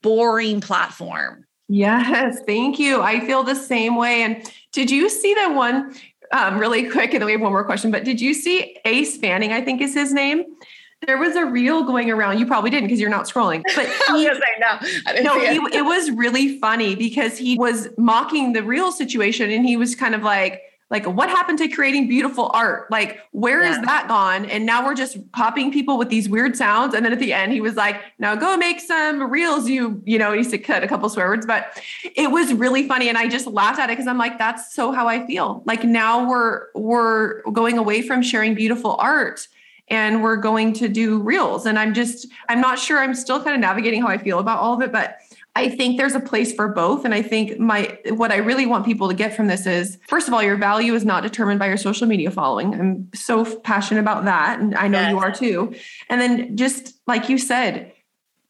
[0.03, 1.45] boring platform.
[1.69, 3.03] Yes, thank you.
[3.03, 4.23] I feel the same way.
[4.23, 5.95] And did you see that one
[6.33, 7.13] um, really quick?
[7.13, 9.53] And then we have one more question, but did you see Ace Fanning?
[9.53, 10.45] I think is his name
[11.07, 12.39] there was a reel going around.
[12.39, 13.63] You probably didn't because you're not scrolling.
[13.75, 14.41] But he, I was
[15.23, 15.53] no, no, it.
[15.53, 19.95] He, it was really funny because he was mocking the real situation, and he was
[19.95, 23.73] kind of like, like what happened to creating beautiful art like where yeah.
[23.73, 27.13] is that gone and now we're just copying people with these weird sounds and then
[27.13, 30.39] at the end he was like now go make some reels you you know he
[30.39, 31.79] used to cut a couple swear words but
[32.17, 34.93] it was really funny and i just laughed at it because i'm like that's so
[34.93, 39.47] how i feel like now we're we're going away from sharing beautiful art
[39.91, 41.67] and we're going to do reels.
[41.67, 42.99] And I'm just, I'm not sure.
[42.99, 45.19] I'm still kind of navigating how I feel about all of it, but
[45.57, 47.05] I think there's a place for both.
[47.05, 50.29] And I think my what I really want people to get from this is first
[50.29, 52.75] of all, your value is not determined by your social media following.
[52.75, 54.61] I'm so passionate about that.
[54.61, 55.11] And I know yes.
[55.11, 55.75] you are too.
[56.09, 57.93] And then just like you said,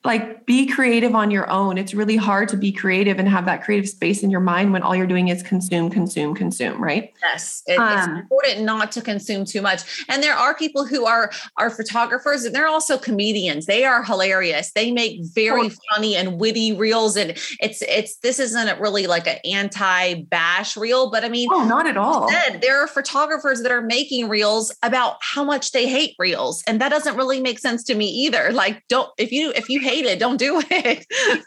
[0.05, 1.77] like be creative on your own.
[1.77, 4.83] It's really hard to be creative and have that creative space in your mind when
[4.83, 7.13] all you're doing is consume, consume, consume, right?
[7.21, 7.63] Yes.
[7.67, 10.07] It, um, it's important not to consume too much.
[10.09, 13.67] And there are people who are are photographers and they're also comedians.
[13.67, 14.71] They are hilarious.
[14.73, 17.17] They make very funny and witty reels.
[17.17, 21.87] And it's it's this isn't really like an anti-bash reel, but I mean, oh, not
[21.87, 22.29] at all.
[22.63, 26.63] There are photographers that are making reels about how much they hate reels.
[26.69, 28.53] And that doesn't really make sense to me either.
[28.53, 31.07] Like, don't if you if you hate it, don't do it.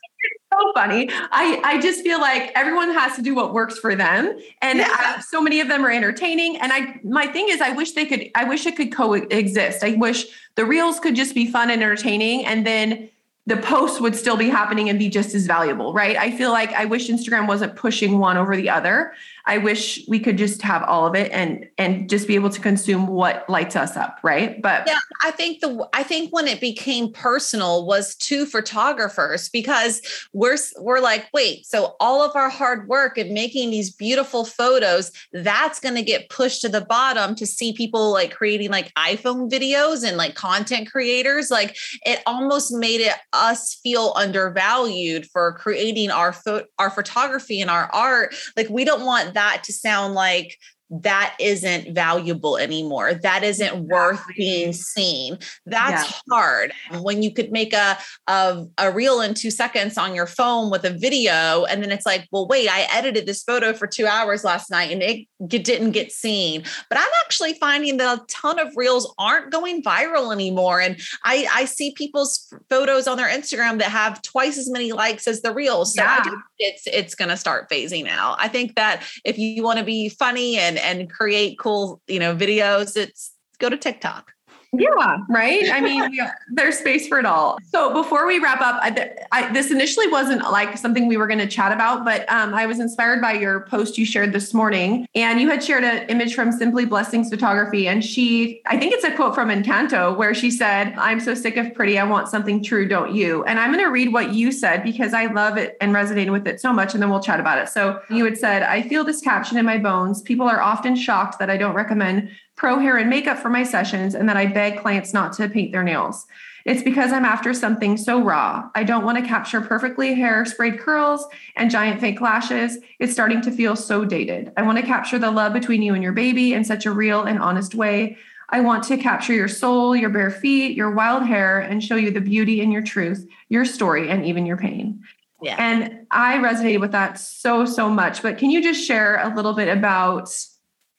[0.54, 1.10] so funny.
[1.12, 4.38] I, I just feel like everyone has to do what works for them.
[4.62, 4.88] And yeah.
[4.90, 6.58] I, so many of them are entertaining.
[6.58, 9.84] And I, my thing is, I wish they could, I wish it could coexist.
[9.84, 10.26] I wish
[10.56, 12.46] the reels could just be fun and entertaining.
[12.46, 13.10] And then
[13.48, 16.16] the posts would still be happening and be just as valuable, right?
[16.16, 19.14] I feel like I wish Instagram wasn't pushing one over the other.
[19.46, 22.62] I wish we could just have all of it and and just be able to
[22.62, 24.62] consume what lights us up, right?
[24.62, 30.02] But yeah, I think the I think when it became personal was to photographers because
[30.34, 35.12] we're we're like, wait, so all of our hard work and making these beautiful photos,
[35.34, 39.50] that's going to get pushed to the bottom to see people like creating like iPhone
[39.50, 46.12] videos and like content creators, like it almost made it us feel undervalued for creating
[46.12, 48.36] our pho- our photography and our art.
[48.56, 50.58] Like we don't want that to sound like
[50.92, 53.14] that isn't valuable anymore.
[53.14, 55.38] That isn't worth being seen.
[55.66, 56.18] That's yeah.
[56.30, 56.74] hard.
[57.00, 60.84] When you could make a, a a reel in two seconds on your phone with
[60.84, 64.44] a video, and then it's like, well, wait, I edited this photo for two hours
[64.44, 66.64] last night and it, didn't get seen.
[66.90, 70.80] But I'm actually finding that a ton of reels aren't going viral anymore.
[70.80, 75.28] And I, I see people's photos on their Instagram that have twice as many likes
[75.28, 75.96] as the reels.
[75.96, 76.24] So yeah.
[76.60, 78.38] it's it's gonna start phasing out.
[78.40, 82.36] I think that if you want to be funny and and create cool, you know,
[82.36, 84.32] videos, it's go to TikTok.
[84.74, 85.70] Yeah, right.
[85.70, 86.18] I mean,
[86.50, 87.58] there's space for it all.
[87.68, 91.40] So before we wrap up, I, I, this initially wasn't like something we were going
[91.40, 95.08] to chat about, but um, I was inspired by your post you shared this morning,
[95.14, 99.04] and you had shared an image from Simply Blessings Photography, and she, I think it's
[99.04, 102.00] a quote from Encanto where she said, "I'm so sick of pretty.
[102.00, 105.14] I want something true, don't you?" And I'm going to read what you said because
[105.14, 107.68] I love it and resonated with it so much, and then we'll chat about it.
[107.68, 110.22] So you had said, "I feel this caption in my bones.
[110.22, 114.14] People are often shocked that I don't recommend." Pro hair and makeup for my sessions
[114.14, 116.28] and that I beg clients not to paint their nails.
[116.66, 118.70] It's because I'm after something so raw.
[118.76, 121.26] I don't want to capture perfectly hair sprayed curls
[121.56, 122.78] and giant fake lashes.
[123.00, 124.52] It's starting to feel so dated.
[124.58, 127.24] I want to capture the love between you and your baby in such a real
[127.24, 128.18] and honest way.
[128.50, 132.12] I want to capture your soul, your bare feet, your wild hair, and show you
[132.12, 135.02] the beauty in your truth, your story, and even your pain.
[135.42, 135.56] Yeah.
[135.58, 138.22] And I resonated with that so, so much.
[138.22, 140.30] But can you just share a little bit about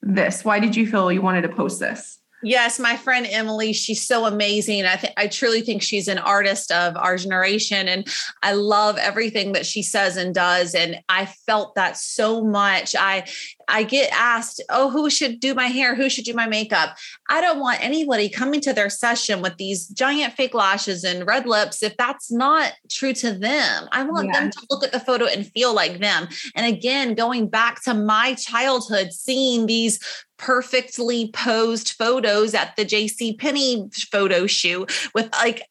[0.03, 0.45] this?
[0.45, 2.19] Why did you feel you wanted to post this?
[2.43, 4.85] Yes, my friend Emily, she's so amazing.
[4.85, 8.07] I think I truly think she's an artist of our generation and
[8.43, 12.97] I love everything that she says and does and I felt that so much.
[12.97, 13.25] I
[13.69, 15.95] I get asked, "Oh, who should do my hair?
[15.95, 16.97] Who should do my makeup?"
[17.31, 21.47] I don't want anybody coming to their session with these giant fake lashes and red
[21.47, 23.89] lips if that's not true to them.
[23.93, 24.41] I want yeah.
[24.41, 26.29] them to look at the photo and feel like them.
[26.57, 30.01] And again, going back to my childhood, seeing these
[30.43, 35.63] perfectly posed photos at the JC Penney photo shoot with like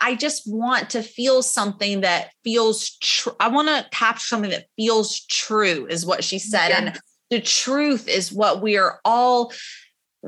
[0.00, 3.34] I, just want to feel something that feels true.
[3.38, 6.68] I want to capture something that feels true, is what she said.
[6.68, 6.78] Yeah.
[6.78, 6.98] And
[7.28, 9.52] the truth is what we are all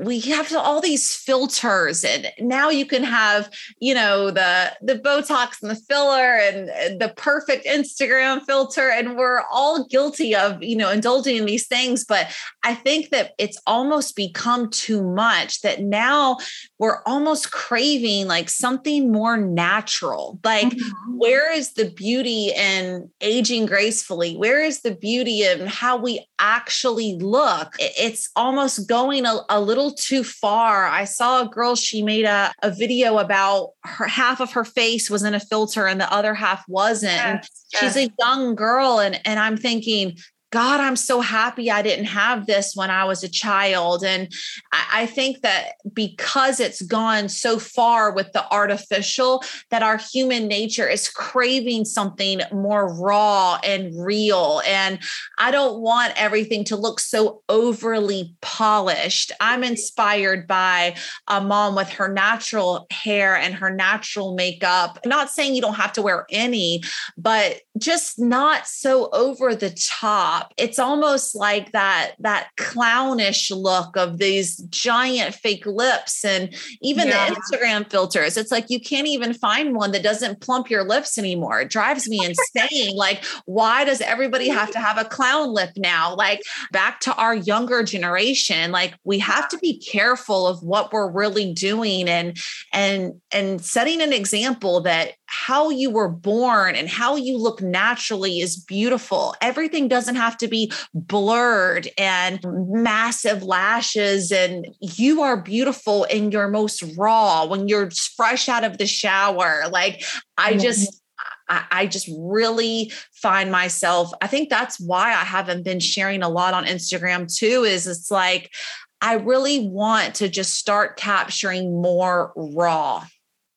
[0.05, 5.61] we have all these filters and now you can have you know the the botox
[5.61, 10.75] and the filler and, and the perfect instagram filter and we're all guilty of you
[10.75, 12.05] know indulging in these things.
[12.05, 12.33] But
[12.63, 16.37] i think that it's almost become too much that now
[16.77, 20.39] we're almost craving like something more natural.
[20.43, 21.17] Like mm-hmm.
[21.17, 24.35] where is the beauty in aging gracefully?
[24.35, 27.73] Where is the beauty in how we actually look?
[27.79, 30.87] It's almost going a, a little little too far.
[30.87, 35.09] I saw a girl, she made a, a video about her half of her face
[35.09, 37.11] was in a filter and the other half wasn't.
[37.11, 37.81] Yes, yes.
[37.81, 38.99] She's a young girl.
[38.99, 40.17] And, and I'm thinking,
[40.51, 44.03] God, I'm so happy I didn't have this when I was a child.
[44.03, 44.33] And
[44.71, 50.87] I, think that because it's gone so far with the artificial, that our human nature
[50.87, 54.61] is craving something more raw and real.
[54.67, 54.99] And
[55.37, 59.31] I don't want everything to look so overly polished.
[59.39, 60.95] I'm inspired by
[61.27, 64.99] a mom with her natural hair and her natural makeup.
[65.05, 66.83] not saying you don't have to wear any,
[67.17, 70.38] but just not so over the top.
[70.57, 77.29] It's almost like that that clownish look of these giant fake lips and even yeah.
[77.29, 78.37] the Instagram filters.
[78.37, 81.61] It's like you can't even find one that doesn't plump your lips anymore.
[81.61, 82.95] It drives me insane.
[82.95, 86.15] like why does everybody have to have a clown lip now?
[86.15, 91.11] Like back to our younger generation, like we have to be careful of what we're
[91.11, 92.37] really doing and
[92.73, 98.39] and and setting an example that how you were born and how you look naturally
[98.39, 99.35] is beautiful.
[99.41, 104.31] Everything doesn't have to be blurred and massive lashes.
[104.31, 109.65] And you are beautiful in your most raw when you're fresh out of the shower.
[109.69, 110.03] Like,
[110.35, 110.99] I just,
[111.47, 116.55] I, just really find myself, I think that's why I haven't been sharing a lot
[116.55, 118.51] on Instagram too, is it's like,
[118.99, 123.05] I really want to just start capturing more raw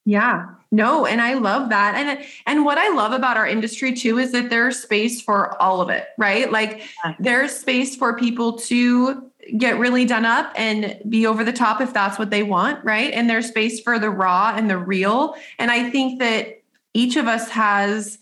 [0.04, 0.46] Yeah.
[0.70, 1.94] No, and I love that.
[1.94, 5.80] And and what I love about our industry too is that there's space for all
[5.82, 6.50] of it, right?
[6.50, 6.82] Like
[7.18, 11.92] there's space for people to get really done up and be over the top if
[11.92, 13.12] that's what they want, right?
[13.12, 15.34] And there's space for the raw and the real.
[15.58, 16.62] And I think that
[16.94, 18.18] each of us has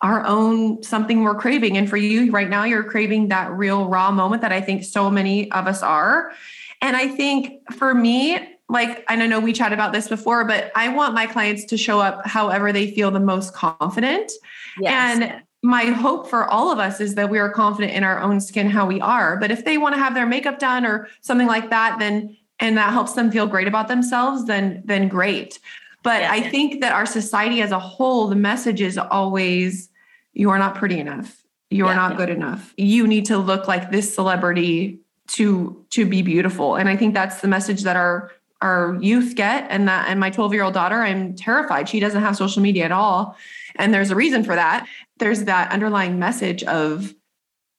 [0.00, 1.76] our own something we're craving.
[1.76, 5.10] And for you right now, you're craving that real raw moment that I think so
[5.10, 6.32] many of us are.
[6.80, 8.38] And I think for me,
[8.68, 11.76] like, and I know we chat about this before, but I want my clients to
[11.76, 14.30] show up however they feel the most confident.
[14.78, 15.20] Yes.
[15.20, 18.40] And my hope for all of us is that we are confident in our own
[18.40, 19.38] skin, how we are.
[19.38, 22.76] But if they want to have their makeup done or something like that, then and
[22.76, 25.58] that helps them feel great about themselves, then then great.
[26.02, 26.32] But yeah.
[26.32, 29.88] I think that our society as a whole, the message is always
[30.32, 31.42] you are not pretty enough.
[31.70, 32.08] You are yeah.
[32.08, 32.72] not good enough.
[32.76, 36.76] You need to look like this celebrity to to be beautiful.
[36.76, 38.30] And I think that's the message that our
[38.60, 39.66] our youth get.
[39.70, 41.88] And that and my 12 year old daughter i'm terrified.
[41.88, 43.36] She doesn't have social media at all.
[43.76, 44.86] And there's a reason for that.
[45.18, 47.14] There's that underlying message of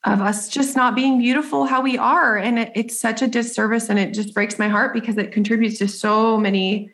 [0.05, 2.37] of us just not being beautiful how we are.
[2.37, 5.77] And it, it's such a disservice and it just breaks my heart because it contributes
[5.79, 6.89] to so many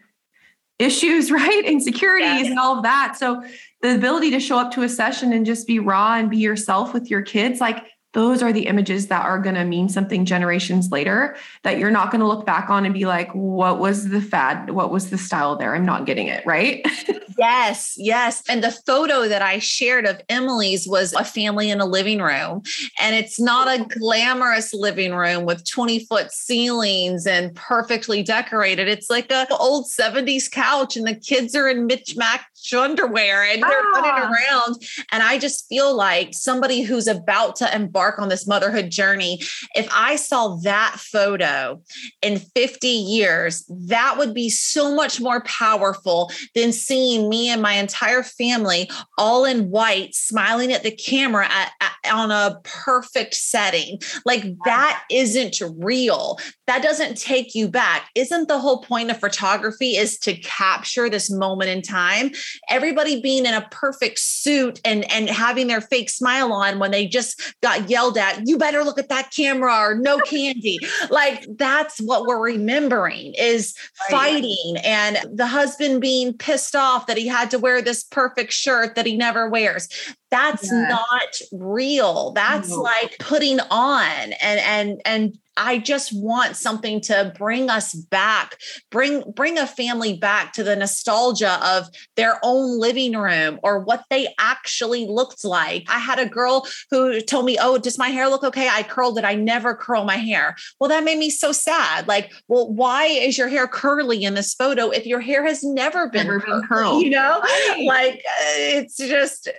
[0.80, 1.66] issues right?
[1.66, 3.16] Insecurities and all of that.
[3.18, 3.44] So
[3.82, 6.94] the ability to show up to a session and just be raw and be yourself
[6.94, 7.86] with your kids like
[8.16, 12.12] those are the images that are going to mean something generations later that you're not
[12.12, 14.70] going to look back on and be like, what was the fad?
[14.70, 15.76] What was the style there?
[15.76, 16.42] I'm not getting it.
[16.46, 16.86] Right.
[17.38, 17.94] yes.
[17.98, 18.42] Yes.
[18.48, 22.64] And the photo that I shared of Emily's was a family in a living room.
[23.02, 28.88] And it's not a glamorous living room with 20 foot ceilings and perfectly decorated.
[28.88, 33.70] It's like a old 70s couch and the kids are in mismatched underwear and they're
[33.70, 33.92] ah.
[33.92, 34.76] running around.
[35.12, 39.40] And I just feel like somebody who's about to embark on this motherhood journey,
[39.76, 41.82] if I saw that photo
[42.22, 47.74] in 50 years, that would be so much more powerful than seeing me and my
[47.74, 54.00] entire family all in white, smiling at the camera at, at, on a perfect setting.
[54.26, 56.40] Like that isn't real.
[56.68, 58.10] That doesn't take you back.
[58.16, 62.32] Isn't the whole point of photography is to capture this moment in time?
[62.70, 67.08] Everybody being in a perfect suit and and having their fake smile on when they
[67.08, 70.80] just got yelled at, you better look at that camera or no candy.
[71.10, 73.76] like that's what we're remembering is
[74.10, 78.96] fighting and the husband being pissed off that he had to wear this perfect shirt
[78.96, 79.90] that he never wears
[80.32, 82.82] that's not real that's no.
[82.82, 88.58] like putting on and and and I just want something to bring us back,
[88.92, 94.04] bring bring a family back to the nostalgia of their own living room or what
[94.10, 95.86] they actually looked like.
[95.88, 98.68] I had a girl who told me, "Oh, does my hair look okay?
[98.70, 99.24] I curled it.
[99.24, 102.08] I never curl my hair." Well, that made me so sad.
[102.08, 106.10] Like, well, why is your hair curly in this photo if your hair has never
[106.10, 106.96] been, never been curled?
[107.06, 107.42] You know,
[107.86, 109.50] like uh, it's just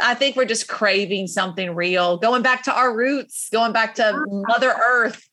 [0.00, 4.12] I think we're just craving something real, going back to our roots, going back to
[4.14, 4.24] ah.
[4.26, 5.28] Mother Earth.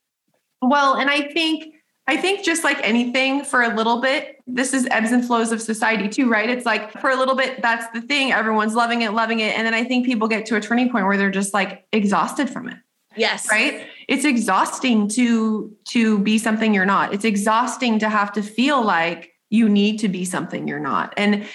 [0.62, 1.76] Well, and I think
[2.08, 5.60] I think just like anything for a little bit, this is ebbs and flows of
[5.62, 6.50] society too, right?
[6.50, 8.32] It's like for a little bit, that's the thing.
[8.32, 9.58] Everyone's loving it, loving it.
[9.58, 12.50] And then I think people get to a turning point where they're just like exhausted
[12.50, 12.78] from it.
[13.16, 13.50] Yes.
[13.50, 13.88] Right.
[14.08, 17.14] It's exhausting to to be something you're not.
[17.14, 21.14] It's exhausting to have to feel like you need to be something you're not.
[21.18, 21.46] And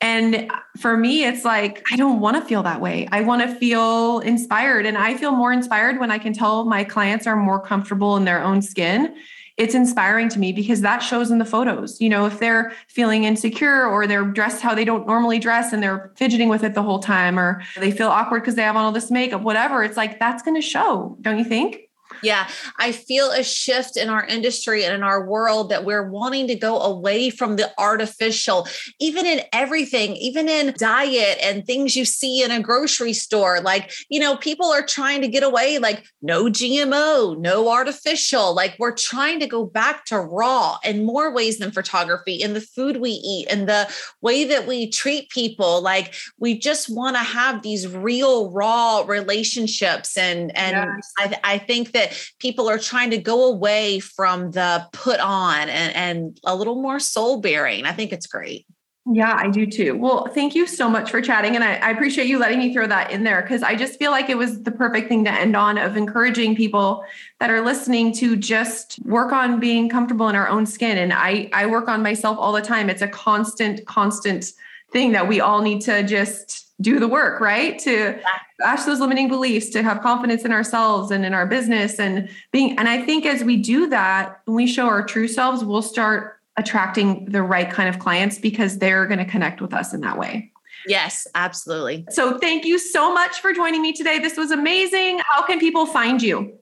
[0.00, 3.08] and for me, it's like, I don't want to feel that way.
[3.10, 4.86] I want to feel inspired.
[4.86, 8.24] And I feel more inspired when I can tell my clients are more comfortable in
[8.24, 9.16] their own skin.
[9.56, 12.00] It's inspiring to me because that shows in the photos.
[12.00, 15.82] You know, if they're feeling insecure or they're dressed how they don't normally dress and
[15.82, 18.84] they're fidgeting with it the whole time, or they feel awkward because they have on
[18.84, 21.87] all this makeup, whatever, it's like that's going to show, don't you think?
[22.22, 26.46] Yeah, I feel a shift in our industry and in our world that we're wanting
[26.48, 28.66] to go away from the artificial,
[29.00, 33.60] even in everything, even in diet and things you see in a grocery store.
[33.60, 38.54] Like, you know, people are trying to get away, like, no GMO, no artificial.
[38.54, 42.60] Like, we're trying to go back to raw in more ways than photography, in the
[42.60, 43.88] food we eat, and the
[44.20, 45.80] way that we treat people.
[45.82, 50.16] Like, we just want to have these real, raw relationships.
[50.16, 51.12] And, and yes.
[51.18, 52.07] I, I think that
[52.38, 57.00] people are trying to go away from the put on and, and a little more
[57.00, 57.84] soul bearing.
[57.84, 58.66] I think it's great.
[59.10, 59.96] Yeah, I do too.
[59.96, 61.54] Well, thank you so much for chatting.
[61.54, 64.10] And I, I appreciate you letting me throw that in there because I just feel
[64.10, 67.02] like it was the perfect thing to end on of encouraging people
[67.40, 70.98] that are listening to just work on being comfortable in our own skin.
[70.98, 72.90] And I, I work on myself all the time.
[72.90, 74.52] It's a constant, constant
[74.92, 77.78] thing that we all need to just do the work, right?
[77.80, 78.18] To
[78.62, 82.78] ask those limiting beliefs, to have confidence in ourselves and in our business and being.
[82.78, 86.38] And I think as we do that, when we show our true selves, we'll start
[86.56, 90.18] attracting the right kind of clients because they're going to connect with us in that
[90.18, 90.52] way.
[90.86, 92.06] Yes, absolutely.
[92.10, 94.18] So thank you so much for joining me today.
[94.18, 95.20] This was amazing.
[95.28, 96.54] How can people find you?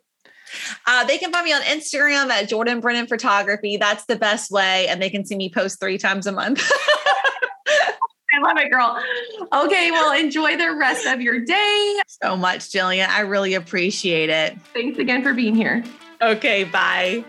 [0.86, 3.76] Uh, they can find me on Instagram at Jordan Brennan Photography.
[3.76, 4.86] That's the best way.
[4.88, 6.70] And they can see me post three times a month.
[8.36, 9.02] I love it, girl.
[9.64, 12.00] Okay, well, enjoy the rest of your day.
[12.06, 13.08] So much, Jillian.
[13.08, 14.58] I really appreciate it.
[14.74, 15.84] Thanks again for being here.
[16.20, 17.24] Okay, bye.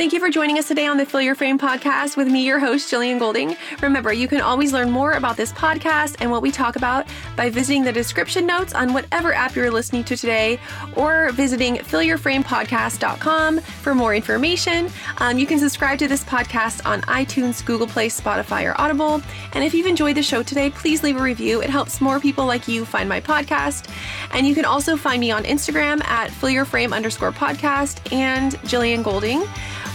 [0.00, 2.58] Thank you for joining us today on the Fill Your Frame podcast with me, your
[2.58, 3.54] host, Jillian Golding.
[3.82, 7.50] Remember, you can always learn more about this podcast and what we talk about by
[7.50, 10.58] visiting the description notes on whatever app you're listening to today
[10.96, 14.88] or visiting fillyourframepodcast.com for more information.
[15.18, 19.20] Um, you can subscribe to this podcast on iTunes, Google Play, Spotify, or Audible.
[19.52, 21.60] And if you've enjoyed the show today, please leave a review.
[21.60, 23.90] It helps more people like you find my podcast.
[24.32, 29.44] And you can also find me on Instagram at fillyourframe underscore podcast and Jillian Golding.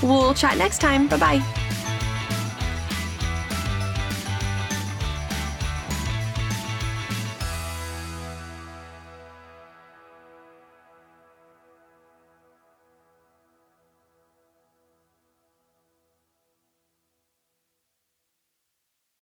[0.06, 1.08] We'll chat next time.
[1.08, 1.75] Bye bye.